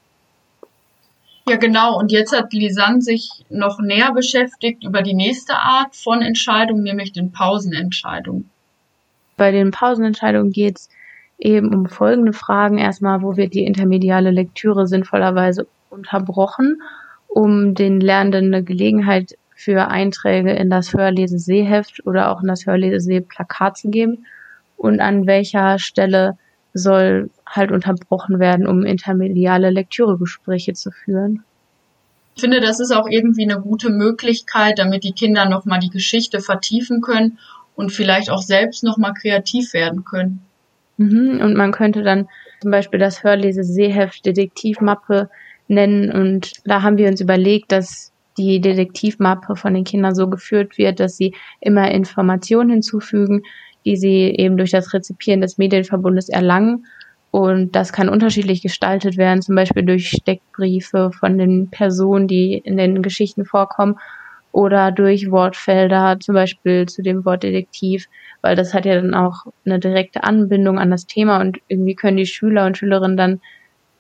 Ja, 1.49 1.57
genau. 1.57 1.99
Und 1.99 2.12
jetzt 2.12 2.37
hat 2.37 2.53
Lisanne 2.53 3.01
sich 3.01 3.31
noch 3.49 3.81
näher 3.81 4.12
beschäftigt 4.12 4.85
über 4.85 5.01
die 5.01 5.14
nächste 5.14 5.55
Art 5.55 5.97
von 5.97 6.21
Entscheidung, 6.21 6.83
nämlich 6.83 7.12
den 7.12 7.33
Pausenentscheidungen. 7.33 8.51
Bei 9.38 9.51
den 9.51 9.71
Pausenentscheidungen 9.71 10.53
geht 10.53 10.79
es 10.79 10.88
eben 11.38 11.75
um 11.75 11.87
folgende 11.87 12.35
Fragen. 12.35 12.77
Erstmal, 12.77 13.23
wo 13.23 13.37
wird 13.37 13.55
die 13.55 13.64
intermediale 13.64 14.31
Lektüre 14.31 14.87
sinnvollerweise 14.87 15.67
unterbrochen, 15.88 16.83
um 17.29 17.75
den 17.75 18.01
Lernenden 18.01 18.53
eine 18.53 18.62
Gelegenheit 18.62 19.38
für 19.55 19.88
Einträge 19.88 20.53
in 20.53 20.69
das 20.69 20.93
Hörlese-Sehheft 20.93 22.05
oder 22.05 22.31
auch 22.31 22.43
in 22.43 22.49
das 22.49 22.67
Hörlese-Plakat 22.67 23.79
zu 23.79 23.91
geben? 23.91 24.27
Und 24.77 25.01
an 25.01 25.27
welcher 25.27 25.79
Stelle 25.79 26.37
soll 26.79 27.31
halt 27.47 27.71
unterbrochen 27.71 28.38
werden, 28.38 28.67
um 28.67 28.85
intermediale 28.85 29.71
Lektüregespräche 29.71 30.75
zu 30.75 30.91
führen. 30.91 31.45
Ich 32.35 32.43
finde, 32.43 32.61
das 32.61 32.79
ist 32.79 32.93
auch 32.93 33.09
irgendwie 33.09 33.43
eine 33.43 33.61
gute 33.61 33.91
Möglichkeit, 33.91 34.79
damit 34.79 35.03
die 35.03 35.12
Kinder 35.12 35.49
nochmal 35.49 35.81
die 35.81 35.91
Geschichte 35.91 36.41
vertiefen 36.41 37.01
können 37.01 37.38
und 37.75 37.91
vielleicht 37.91 38.31
auch 38.31 38.43
selbst 38.43 38.85
nochmal 38.85 39.14
kreativ 39.14 39.73
werden 39.73 40.05
können. 40.05 40.41
Mhm, 40.99 41.41
und 41.43 41.57
man 41.57 41.73
könnte 41.73 42.03
dann 42.03 42.29
zum 42.61 42.71
Beispiel 42.71 43.01
das 43.01 43.23
Hörlese-Seeheft 43.25 44.25
Detektivmappe 44.25 45.31
nennen 45.69 46.11
und 46.11 46.53
da 46.64 46.83
haben 46.83 46.97
wir 46.97 47.09
uns 47.09 47.21
überlegt, 47.21 47.73
dass 47.73 48.12
die 48.37 48.61
Detektivmappe 48.61 49.57
von 49.57 49.75
den 49.75 49.85
Kindern 49.85 50.14
so 50.14 50.29
geführt 50.29 50.79
wird, 50.79 51.01
dass 51.01 51.17
sie 51.17 51.35
immer 51.61 51.91
Informationen 51.91 52.71
hinzufügen, 52.71 53.43
die 53.88 53.96
sie 53.96 54.35
eben 54.37 54.59
durch 54.59 54.70
das 54.70 54.92
Rezipieren 54.92 55.40
des 55.40 55.57
Medienverbundes 55.57 56.29
erlangen. 56.29 56.85
Und 57.31 57.74
das 57.74 57.90
kann 57.90 58.11
unterschiedlich 58.11 58.61
gestaltet 58.61 59.16
werden, 59.16 59.40
zum 59.40 59.55
Beispiel 59.55 59.83
durch 59.83 60.11
Steckbriefe 60.11 61.11
von 61.18 61.38
den 61.38 61.70
Personen, 61.70 62.29
die 62.29 62.59
in 62.59 62.77
den 62.77 63.01
Geschichten 63.01 63.46
vorkommen, 63.46 63.96
oder 64.53 64.92
durch 64.92 65.31
Wortfelder, 65.31 66.18
zum 66.20 66.35
Beispiel 66.35 66.85
zu 66.87 67.03
dem 67.03 67.24
Wort 67.24 67.44
Detektiv, 67.44 68.07
weil 68.42 68.57
das 68.57 68.74
hat 68.74 68.85
ja 68.85 68.94
dann 68.94 69.14
auch 69.14 69.46
eine 69.64 69.79
direkte 69.79 70.22
Anbindung 70.22 70.79
an 70.79 70.90
das 70.90 71.07
Thema 71.07 71.40
und 71.40 71.59
irgendwie 71.68 71.94
können 71.94 72.18
die 72.18 72.27
Schüler 72.27 72.66
und 72.66 72.77
Schülerinnen 72.77 73.16
dann 73.16 73.40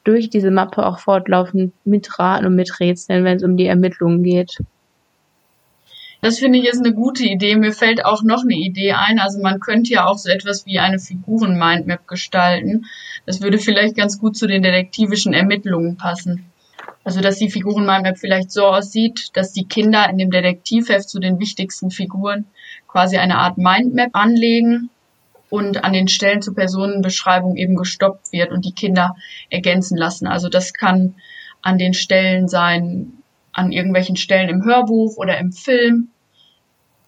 durch 0.04 0.28
diese 0.28 0.50
Mappe 0.50 0.84
auch 0.84 0.98
fortlaufend 0.98 1.72
mitraten 1.84 2.46
und 2.46 2.56
miträtseln, 2.56 3.24
wenn 3.24 3.36
es 3.36 3.42
um 3.42 3.56
die 3.56 3.66
Ermittlungen 3.66 4.22
geht. 4.22 4.58
Das 6.20 6.40
finde 6.40 6.58
ich 6.58 6.66
ist 6.66 6.84
eine 6.84 6.94
gute 6.94 7.24
Idee. 7.24 7.54
Mir 7.54 7.72
fällt 7.72 8.04
auch 8.04 8.22
noch 8.22 8.42
eine 8.42 8.54
Idee 8.54 8.92
ein. 8.92 9.20
Also 9.20 9.40
man 9.40 9.60
könnte 9.60 9.92
ja 9.92 10.06
auch 10.06 10.18
so 10.18 10.28
etwas 10.30 10.66
wie 10.66 10.80
eine 10.80 10.98
Figuren-Mindmap 10.98 12.08
gestalten. 12.08 12.86
Das 13.24 13.40
würde 13.40 13.58
vielleicht 13.58 13.96
ganz 13.96 14.18
gut 14.18 14.36
zu 14.36 14.46
den 14.46 14.62
detektivischen 14.62 15.32
Ermittlungen 15.32 15.96
passen. 15.96 16.50
Also 17.04 17.20
dass 17.20 17.38
die 17.38 17.50
Figuren-Mindmap 17.50 18.18
vielleicht 18.18 18.50
so 18.50 18.66
aussieht, 18.66 19.30
dass 19.34 19.52
die 19.52 19.66
Kinder 19.66 20.08
in 20.10 20.18
dem 20.18 20.30
Detektivheft 20.30 21.08
zu 21.08 21.20
den 21.20 21.38
wichtigsten 21.38 21.90
Figuren 21.90 22.46
quasi 22.88 23.16
eine 23.16 23.38
Art 23.38 23.56
Mindmap 23.56 24.10
anlegen 24.14 24.90
und 25.50 25.84
an 25.84 25.92
den 25.92 26.08
Stellen 26.08 26.42
zur 26.42 26.54
Personenbeschreibung 26.54 27.56
eben 27.56 27.76
gestoppt 27.76 28.32
wird 28.32 28.50
und 28.50 28.64
die 28.64 28.74
Kinder 28.74 29.14
ergänzen 29.50 29.96
lassen. 29.96 30.26
Also 30.26 30.48
das 30.48 30.74
kann 30.74 31.14
an 31.62 31.78
den 31.78 31.94
Stellen 31.94 32.48
sein, 32.48 33.17
an 33.58 33.72
irgendwelchen 33.72 34.16
Stellen 34.16 34.48
im 34.48 34.64
Hörbuch 34.64 35.16
oder 35.16 35.36
im 35.38 35.52
Film. 35.52 36.08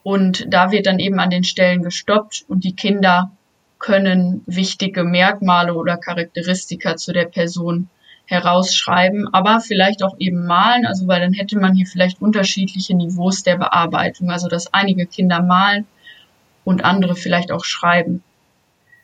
Und 0.02 0.52
da 0.52 0.72
wird 0.72 0.86
dann 0.86 0.98
eben 0.98 1.20
an 1.20 1.30
den 1.30 1.44
Stellen 1.44 1.82
gestoppt 1.82 2.44
und 2.48 2.64
die 2.64 2.74
Kinder 2.74 3.30
können 3.78 4.42
wichtige 4.46 5.04
Merkmale 5.04 5.74
oder 5.74 5.96
Charakteristika 5.96 6.96
zu 6.96 7.12
der 7.12 7.26
Person 7.26 7.88
herausschreiben, 8.26 9.32
aber 9.32 9.60
vielleicht 9.60 10.02
auch 10.02 10.16
eben 10.18 10.46
malen, 10.46 10.86
also 10.86 11.08
weil 11.08 11.20
dann 11.20 11.32
hätte 11.32 11.58
man 11.58 11.74
hier 11.74 11.86
vielleicht 11.86 12.20
unterschiedliche 12.20 12.96
Niveaus 12.96 13.42
der 13.42 13.56
Bearbeitung, 13.56 14.30
also 14.30 14.48
dass 14.48 14.72
einige 14.72 15.06
Kinder 15.06 15.42
malen 15.42 15.86
und 16.64 16.84
andere 16.84 17.16
vielleicht 17.16 17.52
auch 17.52 17.64
schreiben. 17.64 18.22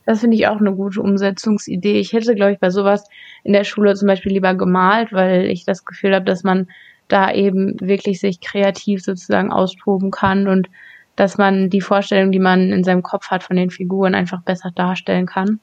Das 0.04 0.20
finde 0.20 0.36
ich 0.36 0.46
auch 0.46 0.60
eine 0.60 0.72
gute 0.72 1.00
Umsetzungsidee. 1.00 1.98
Ich 1.98 2.12
hätte, 2.12 2.36
glaube 2.36 2.52
ich, 2.52 2.60
bei 2.60 2.70
sowas 2.70 3.08
in 3.42 3.52
der 3.52 3.64
Schule 3.64 3.94
zum 3.94 4.06
Beispiel 4.06 4.32
lieber 4.32 4.54
gemalt, 4.54 5.12
weil 5.12 5.46
ich 5.46 5.64
das 5.64 5.84
Gefühl 5.84 6.14
habe, 6.14 6.24
dass 6.24 6.44
man 6.44 6.68
da 7.08 7.32
eben 7.32 7.76
wirklich 7.80 8.20
sich 8.20 8.40
kreativ 8.40 9.02
sozusagen 9.02 9.52
austoben 9.52 10.10
kann 10.10 10.48
und 10.48 10.68
dass 11.14 11.38
man 11.38 11.70
die 11.70 11.80
Vorstellung, 11.80 12.30
die 12.30 12.38
man 12.38 12.72
in 12.72 12.84
seinem 12.84 13.02
Kopf 13.02 13.30
hat 13.30 13.42
von 13.42 13.56
den 13.56 13.70
Figuren, 13.70 14.14
einfach 14.14 14.42
besser 14.42 14.70
darstellen 14.74 15.26
kann. 15.26 15.60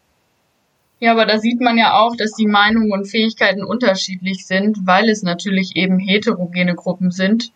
Ja, 0.99 1.11
aber 1.11 1.25
da 1.25 1.37
sieht 1.37 1.59
man 1.59 1.77
ja 1.77 1.99
auch, 1.99 2.15
dass 2.15 2.33
die 2.33 2.47
Meinungen 2.47 2.91
und 2.91 3.05
Fähigkeiten 3.05 3.63
unterschiedlich 3.63 4.47
sind, 4.47 4.87
weil 4.87 5.09
es 5.09 5.21
natürlich 5.21 5.75
eben 5.75 5.99
heterogene 5.99 6.75
Gruppen 6.75 7.11
sind. 7.11 7.51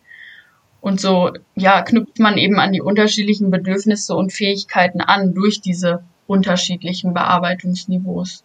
Und 0.80 1.00
so, 1.00 1.32
ja, 1.56 1.82
knüpft 1.82 2.18
man 2.18 2.38
eben 2.38 2.60
an 2.60 2.72
die 2.72 2.82
unterschiedlichen 2.82 3.50
Bedürfnisse 3.50 4.14
und 4.14 4.32
Fähigkeiten 4.32 5.00
an 5.00 5.34
durch 5.34 5.60
diese 5.60 6.04
unterschiedlichen 6.26 7.14
Bearbeitungsniveaus. 7.14 8.44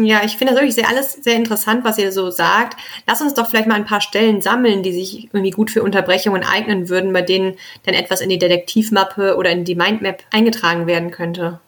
Ja, 0.00 0.20
ich 0.24 0.36
finde 0.36 0.52
das 0.52 0.60
wirklich 0.60 0.76
sehr, 0.76 0.88
alles 0.88 1.12
sehr 1.12 1.34
interessant, 1.34 1.84
was 1.84 1.98
ihr 1.98 2.12
so 2.12 2.30
sagt. 2.30 2.78
Lass 3.08 3.20
uns 3.20 3.34
doch 3.34 3.48
vielleicht 3.48 3.66
mal 3.66 3.74
ein 3.74 3.84
paar 3.84 4.00
Stellen 4.00 4.40
sammeln, 4.40 4.84
die 4.84 4.92
sich 4.92 5.24
irgendwie 5.32 5.50
gut 5.50 5.72
für 5.72 5.82
Unterbrechungen 5.82 6.44
eignen 6.44 6.88
würden, 6.88 7.12
bei 7.12 7.22
denen 7.22 7.56
dann 7.84 7.94
etwas 7.94 8.20
in 8.20 8.28
die 8.28 8.38
Detektivmappe 8.38 9.34
oder 9.36 9.50
in 9.50 9.64
die 9.64 9.74
Mindmap 9.74 10.22
eingetragen 10.30 10.86
werden 10.86 11.10
könnte. 11.10 11.58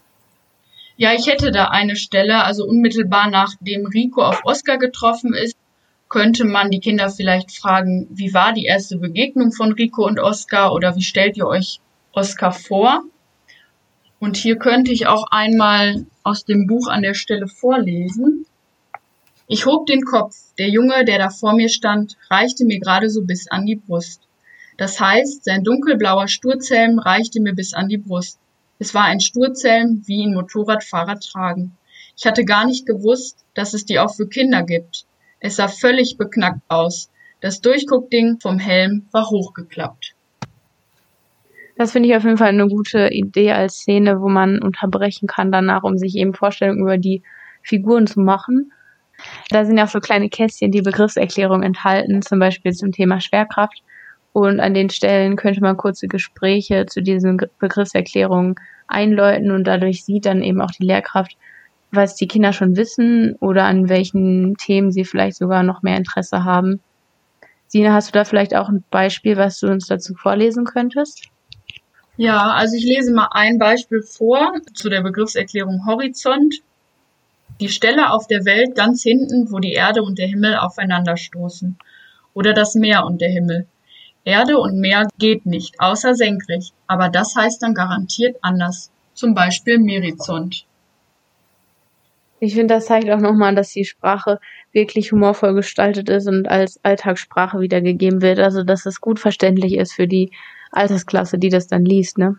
Ja, 0.97 1.13
ich 1.13 1.27
hätte 1.27 1.51
da 1.51 1.69
eine 1.69 1.97
Stelle, 1.97 2.45
also 2.45 2.65
unmittelbar 2.65 3.29
nachdem 3.31 3.87
Rico 3.87 4.23
auf 4.23 4.43
Oscar 4.45 4.79
getroffen 4.79 5.35
ist, 5.35 5.57
könnte 6.09 6.45
man 6.45 6.71
die 6.71 6.81
Kinder 6.81 7.11
vielleicht 7.11 7.51
fragen, 7.51 8.07
wie 8.11 8.33
war 8.33 8.53
die 8.53 8.67
erste 8.67 8.97
Begegnung 8.99 9.51
von 9.51 9.73
Rico 9.73 10.07
und 10.07 10.21
Oscar 10.21 10.73
oder 10.73 10.95
wie 10.95 11.03
stellt 11.03 11.37
ihr 11.37 11.47
euch 11.47 11.81
Oscar 12.13 12.53
vor? 12.53 13.03
Und 14.21 14.37
hier 14.37 14.57
könnte 14.57 14.93
ich 14.93 15.07
auch 15.07 15.25
einmal 15.31 16.05
aus 16.23 16.45
dem 16.45 16.67
Buch 16.67 16.89
an 16.89 17.03
der 17.03 17.15
Stelle 17.15 17.49
vorlesen. 17.49 18.45
Ich 19.47 19.65
hob 19.65 19.87
den 19.87 20.05
Kopf. 20.05 20.37
Der 20.59 20.69
Junge, 20.69 21.07
der 21.07 21.19
da 21.19 21.31
vor 21.31 21.55
mir 21.55 21.71
stand, 21.71 22.19
reichte 22.29 22.67
mir 22.67 22.79
gerade 22.79 23.09
so 23.09 23.23
bis 23.23 23.49
an 23.49 23.65
die 23.65 23.77
Brust. 23.77 24.21
Das 24.77 25.01
heißt, 25.01 25.45
sein 25.45 25.65
dunkelblauer 25.65 26.29
Sturzhelm 26.29 26.99
reichte 26.99 27.41
mir 27.41 27.55
bis 27.55 27.73
an 27.73 27.89
die 27.89 27.97
Brust. 27.97 28.39
Es 28.79 28.95
war 28.95 29.05
ein 29.05 29.21
Sturzhelm, 29.21 30.03
wie 30.07 30.23
ihn 30.23 30.35
Motorradfahrer 30.35 31.19
tragen. 31.19 31.73
Ich 32.17 32.27
hatte 32.27 32.45
gar 32.45 32.67
nicht 32.67 32.85
gewusst, 32.85 33.39
dass 33.55 33.73
es 33.73 33.87
die 33.87 33.99
auch 33.99 34.15
für 34.15 34.29
Kinder 34.29 34.63
gibt. 34.63 35.07
Es 35.39 35.57
sah 35.57 35.69
völlig 35.69 36.19
beknackt 36.19 36.61
aus. 36.69 37.11
Das 37.41 37.63
Durchguckding 37.63 38.39
vom 38.39 38.59
Helm 38.59 39.07
war 39.13 39.31
hochgeklappt. 39.31 40.15
Das 41.81 41.93
finde 41.93 42.11
ich 42.11 42.15
auf 42.15 42.25
jeden 42.25 42.37
Fall 42.37 42.51
eine 42.51 42.69
gute 42.69 43.09
Idee 43.09 43.53
als 43.53 43.77
Szene, 43.77 44.21
wo 44.21 44.29
man 44.29 44.61
unterbrechen 44.61 45.27
kann 45.27 45.51
danach, 45.51 45.83
um 45.83 45.97
sich 45.97 46.15
eben 46.15 46.35
Vorstellungen 46.35 46.83
über 46.83 46.99
die 46.99 47.23
Figuren 47.63 48.07
zu 48.07 48.21
machen. 48.21 48.71
Da 49.49 49.65
sind 49.65 49.79
ja 49.79 49.85
auch 49.85 49.89
so 49.89 49.99
kleine 49.99 50.29
Kästchen, 50.29 50.73
die 50.73 50.83
Begriffserklärung 50.83 51.63
enthalten, 51.63 52.21
zum 52.21 52.39
Beispiel 52.39 52.73
zum 52.73 52.93
Thema 52.93 53.23
Schwerkraft. 53.23 53.83
Und 54.35 54.61
an 54.61 54.75
den 54.75 54.91
Stellen 54.91 55.37
könnte 55.37 55.63
man 55.63 55.79
kurze 55.79 56.07
Gespräche 56.07 56.85
zu 56.85 57.01
diesen 57.01 57.41
Begriffserklärungen 57.59 58.57
einläuten 58.87 59.51
und 59.51 59.65
dadurch 59.65 60.05
sieht 60.05 60.27
dann 60.27 60.43
eben 60.43 60.61
auch 60.61 60.73
die 60.73 60.85
Lehrkraft, 60.85 61.35
was 61.93 62.15
die 62.15 62.29
Kinder 62.29 62.53
schon 62.53 62.77
wissen 62.77 63.37
oder 63.41 63.65
an 63.65 63.89
welchen 63.89 64.55
Themen 64.59 64.93
sie 64.93 65.07
vielleicht 65.07 65.39
sogar 65.39 65.63
noch 65.63 65.81
mehr 65.81 65.97
Interesse 65.97 66.45
haben. 66.45 66.81
Sina, 67.69 67.95
hast 67.95 68.11
du 68.11 68.19
da 68.19 68.27
vielleicht 68.27 68.55
auch 68.55 68.69
ein 68.69 68.85
Beispiel, 68.91 69.39
was 69.39 69.59
du 69.61 69.69
uns 69.69 69.87
dazu 69.87 70.13
vorlesen 70.15 70.67
könntest? 70.67 71.31
Ja, 72.21 72.51
also 72.51 72.77
ich 72.77 72.85
lese 72.85 73.15
mal 73.15 73.29
ein 73.31 73.59
Beispiel 73.59 74.03
vor 74.03 74.53
zu 74.75 74.91
der 74.91 75.01
Begriffserklärung 75.01 75.87
Horizont. 75.87 76.57
Die 77.61 77.71
Stelle 77.71 78.13
auf 78.13 78.27
der 78.27 78.45
Welt 78.45 78.75
ganz 78.75 79.03
hinten, 79.03 79.51
wo 79.51 79.59
die 79.59 79.73
Erde 79.73 80.03
und 80.03 80.19
der 80.19 80.27
Himmel 80.27 80.57
aufeinanderstoßen. 80.57 81.79
Oder 82.35 82.53
das 82.53 82.75
Meer 82.75 83.07
und 83.07 83.23
der 83.23 83.31
Himmel. 83.31 83.67
Erde 84.25 84.59
und 84.59 84.79
Meer 84.79 85.09
geht 85.17 85.47
nicht, 85.47 85.81
außer 85.81 86.15
senkrecht. 86.15 86.75
Aber 86.87 87.09
das 87.09 87.35
heißt 87.37 87.63
dann 87.63 87.73
garantiert 87.73 88.37
anders. 88.43 88.91
Zum 89.15 89.33
Beispiel 89.33 89.79
Merizont. 89.79 90.67
Ich 92.39 92.53
finde, 92.53 92.75
das 92.75 92.85
zeigt 92.85 93.09
auch 93.09 93.21
nochmal, 93.21 93.55
dass 93.55 93.73
die 93.73 93.87
Sprache 93.87 94.41
wirklich 94.73 95.11
humorvoll 95.11 95.55
gestaltet 95.55 96.11
ist 96.11 96.29
und 96.29 96.49
als 96.49 96.81
Alltagssprache 96.83 97.61
wiedergegeben 97.61 98.21
wird. 98.21 98.41
Also, 98.41 98.63
dass 98.63 98.85
es 98.85 99.01
gut 99.01 99.19
verständlich 99.19 99.79
ist 99.79 99.95
für 99.95 100.07
die 100.07 100.31
Altersklasse, 100.71 101.39
die 101.39 101.49
das 101.49 101.67
dann 101.67 101.85
liest, 101.85 102.19
ne? 102.19 102.37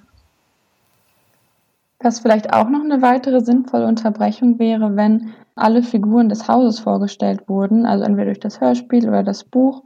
Was 1.99 2.19
vielleicht 2.19 2.51
auch 2.51 2.69
noch 2.69 2.83
eine 2.83 3.01
weitere 3.01 3.41
sinnvolle 3.41 3.85
Unterbrechung 3.85 4.57
wäre, 4.57 4.95
wenn 4.95 5.33
alle 5.55 5.83
Figuren 5.83 6.29
des 6.29 6.47
Hauses 6.47 6.79
vorgestellt 6.79 7.47
wurden, 7.47 7.85
also 7.85 8.03
entweder 8.03 8.25
durch 8.25 8.39
das 8.39 8.59
Hörspiel 8.59 9.07
oder 9.07 9.23
das 9.23 9.43
Buch. 9.43 9.83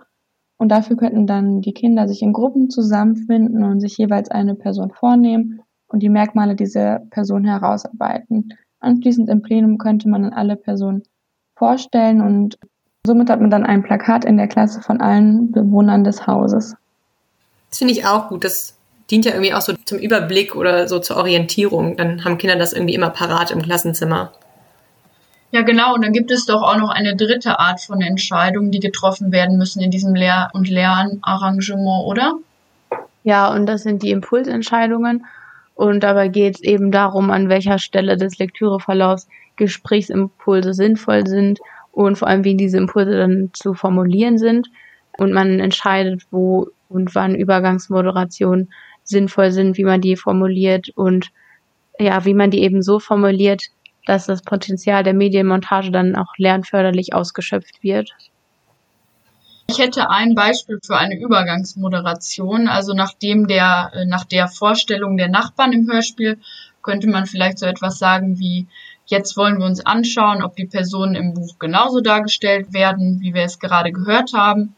Und 0.57 0.69
dafür 0.69 0.95
könnten 0.95 1.27
dann 1.27 1.59
die 1.59 1.73
Kinder 1.73 2.07
sich 2.07 2.21
in 2.21 2.31
Gruppen 2.31 2.69
zusammenfinden 2.69 3.63
und 3.63 3.81
sich 3.81 3.97
jeweils 3.97 4.31
eine 4.31 4.55
Person 4.55 4.91
vornehmen 4.91 5.61
und 5.87 6.01
die 6.01 6.09
Merkmale 6.09 6.55
dieser 6.55 6.99
Person 7.09 7.43
herausarbeiten. 7.43 8.53
Anschließend 8.79 9.29
im 9.29 9.41
Plenum 9.41 9.77
könnte 9.77 10.07
man 10.07 10.23
dann 10.23 10.33
alle 10.33 10.55
Personen 10.55 11.03
vorstellen 11.57 12.21
und 12.21 12.57
somit 13.05 13.29
hat 13.29 13.41
man 13.41 13.49
dann 13.49 13.65
ein 13.65 13.83
Plakat 13.83 14.23
in 14.23 14.37
der 14.37 14.47
Klasse 14.47 14.81
von 14.81 15.01
allen 15.01 15.51
Bewohnern 15.51 16.05
des 16.05 16.25
Hauses. 16.25 16.75
Das 17.69 17.79
finde 17.79 17.93
ich 17.93 18.05
auch 18.05 18.29
gut. 18.29 18.43
Das 18.43 18.75
dient 19.11 19.25
ja 19.25 19.31
irgendwie 19.31 19.53
auch 19.53 19.61
so 19.61 19.73
zum 19.85 19.99
Überblick 19.99 20.55
oder 20.55 20.87
so 20.87 20.99
zur 20.99 21.17
Orientierung. 21.17 21.97
Dann 21.97 22.23
haben 22.23 22.37
Kinder 22.37 22.55
das 22.55 22.73
irgendwie 22.73 22.95
immer 22.95 23.09
parat 23.09 23.51
im 23.51 23.61
Klassenzimmer. 23.61 24.31
Ja, 25.51 25.61
genau. 25.61 25.93
Und 25.93 26.03
dann 26.03 26.11
gibt 26.11 26.31
es 26.31 26.45
doch 26.45 26.61
auch 26.61 26.77
noch 26.77 26.89
eine 26.89 27.15
dritte 27.15 27.59
Art 27.59 27.79
von 27.81 28.01
Entscheidungen, 28.01 28.71
die 28.71 28.79
getroffen 28.79 29.31
werden 29.31 29.57
müssen 29.57 29.81
in 29.81 29.91
diesem 29.91 30.15
Lehr- 30.15 30.49
und 30.53 30.69
Lernarrangement, 30.69 32.05
oder? 32.07 32.33
Ja, 33.23 33.53
und 33.53 33.65
das 33.65 33.83
sind 33.83 34.03
die 34.03 34.11
Impulsentscheidungen. 34.11 35.25
Und 35.75 36.01
dabei 36.03 36.29
geht 36.29 36.55
es 36.55 36.61
eben 36.61 36.91
darum, 36.91 37.31
an 37.31 37.49
welcher 37.49 37.79
Stelle 37.79 38.17
des 38.17 38.37
Lektüreverlaufs 38.37 39.27
Gesprächsimpulse 39.55 40.73
sinnvoll 40.73 41.27
sind 41.27 41.59
und 41.91 42.17
vor 42.17 42.27
allem, 42.27 42.43
wie 42.43 42.55
diese 42.55 42.77
Impulse 42.77 43.17
dann 43.17 43.49
zu 43.53 43.73
formulieren 43.73 44.37
sind. 44.37 44.69
Und 45.17 45.31
man 45.31 45.59
entscheidet, 45.59 46.23
wo 46.31 46.67
und 46.89 47.15
wann 47.15 47.35
Übergangsmoderationen 47.35 48.69
sinnvoll 49.03 49.51
sind, 49.51 49.77
wie 49.77 49.83
man 49.83 50.01
die 50.01 50.15
formuliert 50.15 50.89
und 50.95 51.31
ja, 51.99 52.25
wie 52.25 52.33
man 52.33 52.51
die 52.51 52.61
eben 52.61 52.81
so 52.81 52.99
formuliert, 52.99 53.63
dass 54.05 54.25
das 54.25 54.41
Potenzial 54.41 55.03
der 55.03 55.13
Medienmontage 55.13 55.91
dann 55.91 56.15
auch 56.15 56.33
lernförderlich 56.37 57.13
ausgeschöpft 57.13 57.81
wird. 57.81 58.11
Ich 59.67 59.79
hätte 59.79 60.09
ein 60.11 60.35
Beispiel 60.35 60.79
für 60.85 60.97
eine 60.97 61.19
Übergangsmoderation. 61.19 62.67
Also 62.67 62.93
nachdem 62.93 63.47
der, 63.47 63.91
äh, 63.93 64.05
nach 64.05 64.25
der 64.25 64.47
Vorstellung 64.47 65.17
der 65.17 65.29
Nachbarn 65.29 65.73
im 65.73 65.89
Hörspiel 65.89 66.39
könnte 66.83 67.07
man 67.07 67.25
vielleicht 67.25 67.57
so 67.57 67.65
etwas 67.65 67.97
sagen 67.97 68.37
wie, 68.37 68.67
jetzt 69.07 69.37
wollen 69.37 69.57
wir 69.57 69.65
uns 69.65 69.83
anschauen, 69.83 70.43
ob 70.43 70.55
die 70.55 70.67
Personen 70.67 71.15
im 71.15 71.33
Buch 71.33 71.57
genauso 71.57 72.01
dargestellt 72.01 72.73
werden, 72.73 73.21
wie 73.21 73.33
wir 73.33 73.43
es 73.43 73.59
gerade 73.59 73.91
gehört 73.91 74.33
haben 74.33 74.75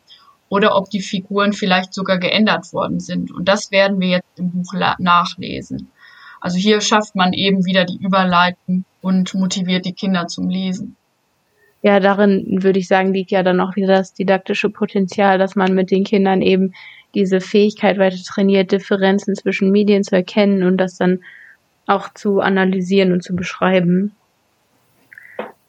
oder 0.50 0.76
ob 0.76 0.90
die 0.90 1.02
Figuren 1.02 1.54
vielleicht 1.54 1.94
sogar 1.94 2.20
geändert 2.20 2.72
worden 2.74 3.00
sind. 3.00 3.32
Und 3.32 3.48
das 3.48 3.72
werden 3.72 4.00
wir 4.00 4.08
jetzt 4.08 4.40
im 4.40 4.52
Buch 4.52 4.74
nachlesen. 5.00 5.90
Also 6.40 6.58
hier 6.58 6.82
schafft 6.82 7.16
man 7.16 7.34
eben 7.34 7.66
wieder 7.66 7.86
die 7.86 7.98
Überleitung 7.98 8.86
und 9.02 9.34
motiviert 9.34 9.86
die 9.86 9.94
Kinder 9.94 10.28
zum 10.28 10.50
Lesen. 10.50 10.96
Ja, 11.82 12.00
darin 12.00 12.64
würde 12.64 12.80
ich 12.80 12.88
sagen, 12.88 13.14
liegt 13.14 13.32
ja 13.32 13.44
dann 13.44 13.60
auch 13.60 13.76
wieder 13.76 13.88
das 13.88 14.14
didaktische 14.14 14.70
Potenzial, 14.70 15.38
dass 15.38 15.56
man 15.56 15.74
mit 15.74 15.92
den 15.92 16.04
Kindern 16.04 16.42
eben 16.42 16.74
diese 17.16 17.40
Fähigkeit 17.40 17.98
weiter 17.98 18.18
trainiert, 18.26 18.72
Differenzen 18.72 19.36
zwischen 19.36 19.72
Medien 19.72 20.04
zu 20.04 20.16
erkennen 20.16 20.64
und 20.64 20.78
das 20.78 20.98
dann 20.98 21.20
auch 21.86 22.14
zu 22.14 22.42
analysieren 22.42 23.12
und 23.12 23.24
zu 23.24 23.36
beschreiben. 23.36 24.16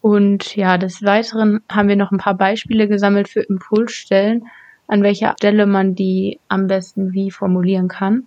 Und 0.01 0.57
ja, 0.57 0.79
des 0.79 1.03
Weiteren 1.03 1.61
haben 1.71 1.89
wir 1.89 1.97
noch 1.97 2.11
ein 2.11 2.19
paar 2.19 2.37
Beispiele 2.37 2.89
gesammelt 2.89 3.29
für 3.29 3.41
Impulsstellen, 3.41 4.47
an 4.89 5.03
welcher 5.03 5.35
Stelle 5.39 5.67
man 5.67 5.95
die 5.95 6.41
am 6.49 6.67
besten 6.67 7.13
wie 7.13 7.31
formulieren 7.31 7.89
kann. 7.89 8.25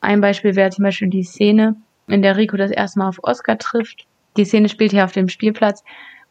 Ein 0.00 0.20
Beispiel 0.20 0.54
wäre 0.54 0.70
zum 0.70 0.84
Beispiel 0.84 1.08
die 1.08 1.24
Szene, 1.24 1.76
in 2.06 2.22
der 2.22 2.36
Rico 2.36 2.56
das 2.56 2.70
erste 2.70 2.98
Mal 2.98 3.08
auf 3.08 3.20
Oscar 3.22 3.58
trifft. 3.58 4.06
Die 4.36 4.44
Szene 4.44 4.68
spielt 4.68 4.92
hier 4.92 5.04
auf 5.04 5.12
dem 5.12 5.28
Spielplatz, 5.28 5.82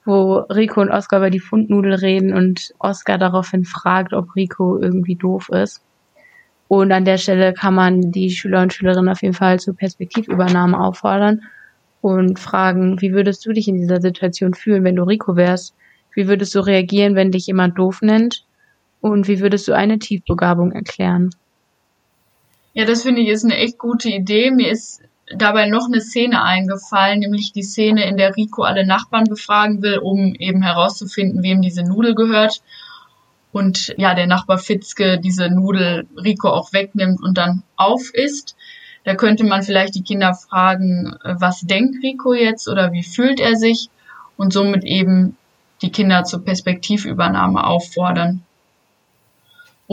wo 0.06 0.36
Rico 0.36 0.82
und 0.82 0.92
Oscar 0.92 1.18
über 1.18 1.30
die 1.32 1.40
Fundnudel 1.40 1.96
reden 1.96 2.34
und 2.34 2.74
Oscar 2.78 3.18
daraufhin 3.18 3.66
fragt, 3.66 4.14
ob 4.14 4.36
Rico 4.36 4.78
irgendwie 4.78 5.16
doof 5.16 5.50
ist. 5.50 5.82
Und 6.68 6.92
an 6.92 7.06
der 7.06 7.18
Stelle 7.18 7.54
kann 7.54 7.74
man 7.74 8.12
die 8.12 8.30
Schüler 8.30 8.62
und 8.62 8.74
Schülerinnen 8.74 9.10
auf 9.10 9.22
jeden 9.22 9.34
Fall 9.34 9.60
zur 9.60 9.76
Perspektivübernahme 9.76 10.80
auffordern 10.80 11.42
und 12.02 12.38
fragen, 12.38 13.02
wie 13.02 13.14
würdest 13.14 13.46
du 13.46 13.54
dich 13.54 13.68
in 13.68 13.78
dieser 13.78 14.02
Situation 14.02 14.54
fühlen, 14.54 14.84
wenn 14.84 14.96
du 14.96 15.04
Rico 15.04 15.36
wärst? 15.36 15.76
Wie 16.14 16.28
würdest 16.28 16.54
du 16.54 16.60
reagieren, 16.60 17.16
wenn 17.16 17.32
dich 17.32 17.48
jemand 17.48 17.78
doof 17.78 18.02
nennt? 18.02 18.46
Und 19.04 19.28
wie 19.28 19.42
würdest 19.42 19.68
du 19.68 19.74
eine 19.74 20.00
Tiefbegabung 20.00 20.72
erklären? 20.72 21.32
Ja, 22.72 22.86
das 22.86 23.04
finde 23.04 23.20
ich 23.20 23.28
ist 23.28 23.44
eine 23.44 23.58
echt 23.58 23.78
gute 23.78 24.08
Idee. 24.08 24.50
Mir 24.50 24.72
ist 24.72 25.02
dabei 25.28 25.68
noch 25.68 25.88
eine 25.88 26.00
Szene 26.00 26.42
eingefallen, 26.42 27.20
nämlich 27.20 27.52
die 27.52 27.64
Szene, 27.64 28.08
in 28.08 28.16
der 28.16 28.38
Rico 28.38 28.64
alle 28.64 28.86
Nachbarn 28.86 29.26
befragen 29.26 29.82
will, 29.82 29.98
um 29.98 30.34
eben 30.36 30.62
herauszufinden, 30.62 31.44
wem 31.44 31.62
diese 31.62 31.84
Nudel 31.84 32.16
gehört. 32.16 32.62
Und 33.52 33.94
ja, 33.98 34.16
der 34.16 34.26
Nachbar 34.26 34.58
Fitzke 34.58 35.20
diese 35.20 35.50
Nudel 35.50 36.08
Rico 36.16 36.48
auch 36.48 36.72
wegnimmt 36.72 37.22
und 37.22 37.38
dann 37.38 37.64
aufisst. 37.76 38.56
Da 39.04 39.16
könnte 39.16 39.44
man 39.44 39.64
vielleicht 39.64 39.96
die 39.96 40.04
Kinder 40.04 40.34
fragen, 40.34 41.14
was 41.26 41.60
denkt 41.60 42.02
Rico 42.02 42.34
jetzt 42.34 42.70
oder 42.70 42.94
wie 42.94 43.04
fühlt 43.04 43.42
er 43.42 43.58
sich 43.58 43.90
und 44.38 44.54
somit 44.54 44.86
eben 44.86 45.36
die 45.82 45.92
Kinder 45.92 46.24
zur 46.24 46.46
Perspektivübernahme 46.46 47.68
auffordern. 47.68 48.44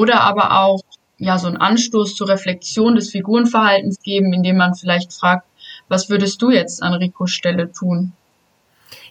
Oder 0.00 0.22
aber 0.22 0.62
auch 0.62 0.80
ja 1.18 1.38
so 1.38 1.46
einen 1.46 1.58
Anstoß 1.58 2.14
zur 2.14 2.30
Reflexion 2.30 2.94
des 2.94 3.10
Figurenverhaltens 3.10 4.00
geben, 4.02 4.32
indem 4.32 4.56
man 4.56 4.74
vielleicht 4.74 5.12
fragt, 5.12 5.46
was 5.88 6.08
würdest 6.08 6.40
du 6.40 6.50
jetzt 6.50 6.82
an 6.82 6.94
Ricos 6.94 7.32
Stelle 7.32 7.70
tun? 7.70 8.12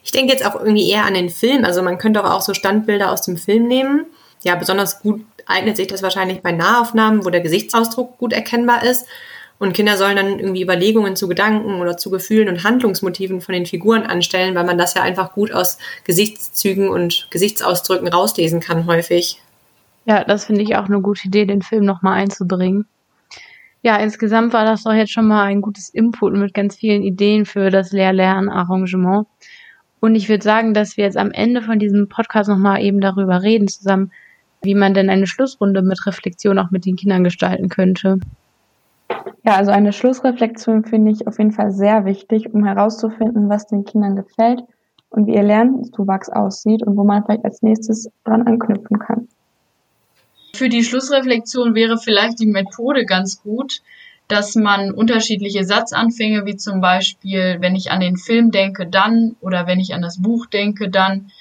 Ich 0.02 0.10
denke 0.10 0.32
jetzt 0.32 0.44
auch 0.44 0.56
irgendwie 0.56 0.90
eher 0.90 1.04
an 1.04 1.14
den 1.14 1.30
Film. 1.30 1.64
Also 1.64 1.80
man 1.84 1.98
könnte 1.98 2.24
auch 2.24 2.40
so 2.40 2.54
Standbilder 2.54 3.12
aus 3.12 3.22
dem 3.22 3.36
Film 3.36 3.68
nehmen. 3.68 4.06
Ja, 4.42 4.56
besonders 4.56 4.98
gut 4.98 5.24
eignet 5.46 5.76
sich 5.76 5.86
das 5.86 6.02
wahrscheinlich 6.02 6.42
bei 6.42 6.50
Nahaufnahmen, 6.50 7.24
wo 7.24 7.30
der 7.30 7.40
Gesichtsausdruck 7.40 8.18
gut 8.18 8.32
erkennbar 8.32 8.82
ist. 8.82 9.06
Und 9.60 9.74
Kinder 9.74 9.96
sollen 9.96 10.16
dann 10.16 10.40
irgendwie 10.40 10.62
Überlegungen 10.62 11.14
zu 11.14 11.28
Gedanken 11.28 11.80
oder 11.80 11.96
zu 11.96 12.10
Gefühlen 12.10 12.48
und 12.48 12.64
Handlungsmotiven 12.64 13.40
von 13.40 13.52
den 13.52 13.66
Figuren 13.66 14.02
anstellen, 14.02 14.56
weil 14.56 14.64
man 14.64 14.78
das 14.78 14.94
ja 14.94 15.02
einfach 15.02 15.34
gut 15.34 15.52
aus 15.52 15.78
Gesichtszügen 16.02 16.88
und 16.88 17.28
Gesichtsausdrücken 17.30 18.08
rauslesen 18.08 18.58
kann 18.58 18.86
häufig. 18.86 19.40
Ja, 20.04 20.24
das 20.24 20.44
finde 20.44 20.62
ich 20.62 20.76
auch 20.76 20.86
eine 20.86 21.00
gute 21.00 21.26
Idee, 21.26 21.44
den 21.44 21.62
Film 21.62 21.84
nochmal 21.84 22.14
einzubringen. 22.20 22.86
Ja, 23.82 23.96
insgesamt 23.96 24.52
war 24.52 24.64
das 24.64 24.82
doch 24.82 24.92
jetzt 24.92 25.12
schon 25.12 25.26
mal 25.26 25.44
ein 25.44 25.62
gutes 25.62 25.88
Input 25.88 26.34
mit 26.34 26.52
ganz 26.52 26.76
vielen 26.76 27.02
Ideen 27.02 27.46
für 27.46 27.70
das 27.70 27.92
Lehr-Lern-Arrangement. 27.92 29.26
Und 30.00 30.14
ich 30.14 30.28
würde 30.28 30.42
sagen, 30.42 30.74
dass 30.74 30.96
wir 30.96 31.04
jetzt 31.04 31.16
am 31.16 31.30
Ende 31.30 31.62
von 31.62 31.78
diesem 31.78 32.08
Podcast 32.08 32.48
nochmal 32.48 32.82
eben 32.82 33.00
darüber 33.00 33.42
reden 33.42 33.68
zusammen, 33.68 34.12
wie 34.62 34.74
man 34.74 34.92
denn 34.92 35.08
eine 35.08 35.26
Schlussrunde 35.26 35.82
mit 35.82 36.06
Reflexion 36.06 36.58
auch 36.58 36.70
mit 36.70 36.84
den 36.84 36.96
Kindern 36.96 37.24
gestalten 37.24 37.68
könnte. 37.68 38.18
Ja, 39.44 39.56
also 39.56 39.70
eine 39.70 39.92
Schlussreflexion 39.92 40.84
finde 40.84 41.12
ich 41.12 41.26
auf 41.26 41.38
jeden 41.38 41.52
Fall 41.52 41.72
sehr 41.72 42.04
wichtig, 42.04 42.52
um 42.52 42.64
herauszufinden, 42.64 43.48
was 43.48 43.66
den 43.66 43.84
Kindern 43.84 44.16
gefällt 44.16 44.62
und 45.08 45.26
wie 45.26 45.34
ihr 45.34 45.42
Lernzuwachs 45.42 46.28
aussieht 46.28 46.82
und 46.82 46.96
wo 46.96 47.04
man 47.04 47.24
vielleicht 47.24 47.44
als 47.44 47.62
nächstes 47.62 48.10
dran 48.24 48.46
anknüpfen 48.46 48.98
kann. 48.98 49.28
Für 50.54 50.68
die 50.68 50.84
Schlussreflexion 50.84 51.74
wäre 51.74 51.98
vielleicht 51.98 52.40
die 52.40 52.46
Methode 52.46 53.04
ganz 53.04 53.42
gut, 53.42 53.82
dass 54.28 54.54
man 54.54 54.92
unterschiedliche 54.92 55.64
Satzanfänge, 55.64 56.46
wie 56.46 56.56
zum 56.56 56.80
Beispiel, 56.80 57.56
wenn 57.60 57.74
ich 57.74 57.90
an 57.90 58.00
den 58.00 58.16
Film 58.16 58.50
denke, 58.50 58.86
dann 58.86 59.36
oder 59.40 59.66
wenn 59.66 59.80
ich 59.80 59.92
an 59.94 60.02
das 60.02 60.22
Buch 60.22 60.46
denke, 60.46 60.88
dann 60.88 61.32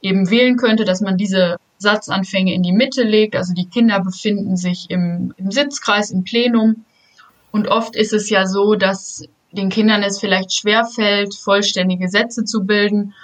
eben 0.00 0.28
wählen 0.30 0.56
könnte, 0.56 0.84
dass 0.84 1.00
man 1.00 1.16
diese 1.16 1.56
Satzanfänge 1.78 2.52
in 2.52 2.62
die 2.62 2.72
Mitte 2.72 3.04
legt. 3.04 3.36
Also 3.36 3.54
die 3.54 3.68
Kinder 3.68 4.00
befinden 4.00 4.56
sich 4.56 4.90
im, 4.90 5.32
im 5.36 5.50
Sitzkreis, 5.50 6.10
im 6.10 6.24
Plenum. 6.24 6.84
Und 7.52 7.68
oft 7.68 7.94
ist 7.94 8.12
es 8.12 8.28
ja 8.28 8.46
so, 8.46 8.74
dass 8.74 9.24
den 9.52 9.68
Kindern 9.68 10.02
es 10.02 10.18
vielleicht 10.18 10.52
schwerfällt, 10.52 11.34
vollständige 11.34 12.08
Sätze 12.08 12.44
zu 12.44 12.64
bilden 12.64 13.14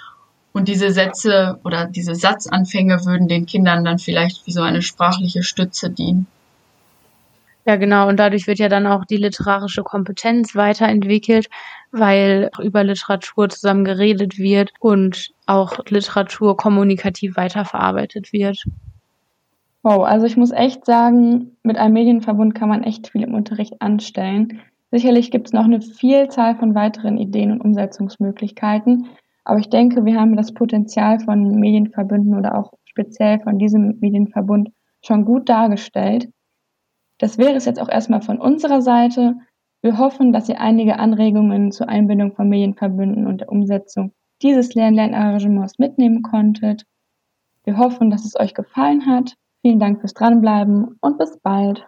und 0.59 0.67
diese 0.67 0.91
Sätze 0.91 1.59
oder 1.63 1.85
diese 1.85 2.15
Satzanfänge 2.15 3.05
würden 3.05 3.27
den 3.27 3.45
Kindern 3.45 3.85
dann 3.85 3.97
vielleicht 3.97 4.45
wie 4.45 4.51
so 4.51 4.61
eine 4.61 4.81
sprachliche 4.81 5.41
Stütze 5.41 5.89
dienen. 5.89 6.27
Ja, 7.65 7.75
genau. 7.75 8.07
Und 8.07 8.17
dadurch 8.17 8.47
wird 8.47 8.59
ja 8.59 8.67
dann 8.67 8.87
auch 8.87 9.05
die 9.05 9.17
literarische 9.17 9.83
Kompetenz 9.83 10.55
weiterentwickelt, 10.55 11.49
weil 11.91 12.49
über 12.61 12.83
Literatur 12.83 13.47
zusammen 13.49 13.85
geredet 13.85 14.37
wird 14.37 14.71
und 14.79 15.29
auch 15.45 15.77
Literatur 15.87 16.57
kommunikativ 16.57 17.37
weiterverarbeitet 17.37 18.33
wird. 18.33 18.63
Wow, 19.83 20.03
also 20.03 20.25
ich 20.25 20.35
muss 20.35 20.51
echt 20.51 20.85
sagen, 20.85 21.55
mit 21.63 21.77
einem 21.77 21.93
Medienverbund 21.93 22.53
kann 22.53 22.69
man 22.69 22.83
echt 22.83 23.11
viel 23.11 23.23
im 23.23 23.33
Unterricht 23.33 23.81
anstellen. 23.81 24.59
Sicherlich 24.91 25.31
gibt 25.31 25.47
es 25.47 25.53
noch 25.53 25.63
eine 25.63 25.81
Vielzahl 25.81 26.55
von 26.55 26.75
weiteren 26.75 27.17
Ideen 27.17 27.51
und 27.51 27.61
Umsetzungsmöglichkeiten, 27.61 29.07
aber 29.49 29.59
ich 29.59 29.69
denke, 29.69 30.05
wir 30.05 30.19
haben 30.19 30.37
das 30.37 30.53
Potenzial 30.53 31.19
von 31.19 31.59
Medienverbünden 31.59 32.37
oder 32.37 32.55
auch 32.55 32.73
speziell 32.85 33.39
von 33.39 33.57
diesem 33.57 33.97
Medienverbund 33.99 34.69
schon 35.03 35.25
gut 35.25 35.49
dargestellt. 35.49 36.29
Das 37.17 37.39
wäre 37.39 37.55
es 37.55 37.65
jetzt 37.65 37.81
auch 37.81 37.89
erstmal 37.89 38.21
von 38.21 38.39
unserer 38.39 38.83
Seite. 38.83 39.35
Wir 39.81 39.97
hoffen, 39.97 40.33
dass 40.33 40.49
ihr 40.49 40.61
einige 40.61 40.99
Anregungen 40.99 41.71
zur 41.71 41.89
Einbindung 41.89 42.35
von 42.35 42.47
Medienverbünden 42.47 43.25
und 43.25 43.41
der 43.41 43.49
Umsetzung 43.49 44.13
dieses 44.43 44.75
Lern-Lernarrangements 44.75 45.79
mitnehmen 45.79 46.21
konntet. 46.21 46.83
Wir 47.63 47.77
hoffen, 47.77 48.11
dass 48.11 48.25
es 48.25 48.39
euch 48.39 48.53
gefallen 48.53 49.07
hat. 49.07 49.33
Vielen 49.61 49.79
Dank 49.79 49.99
fürs 49.99 50.13
Dranbleiben 50.13 50.95
und 51.01 51.17
bis 51.17 51.39
bald. 51.39 51.87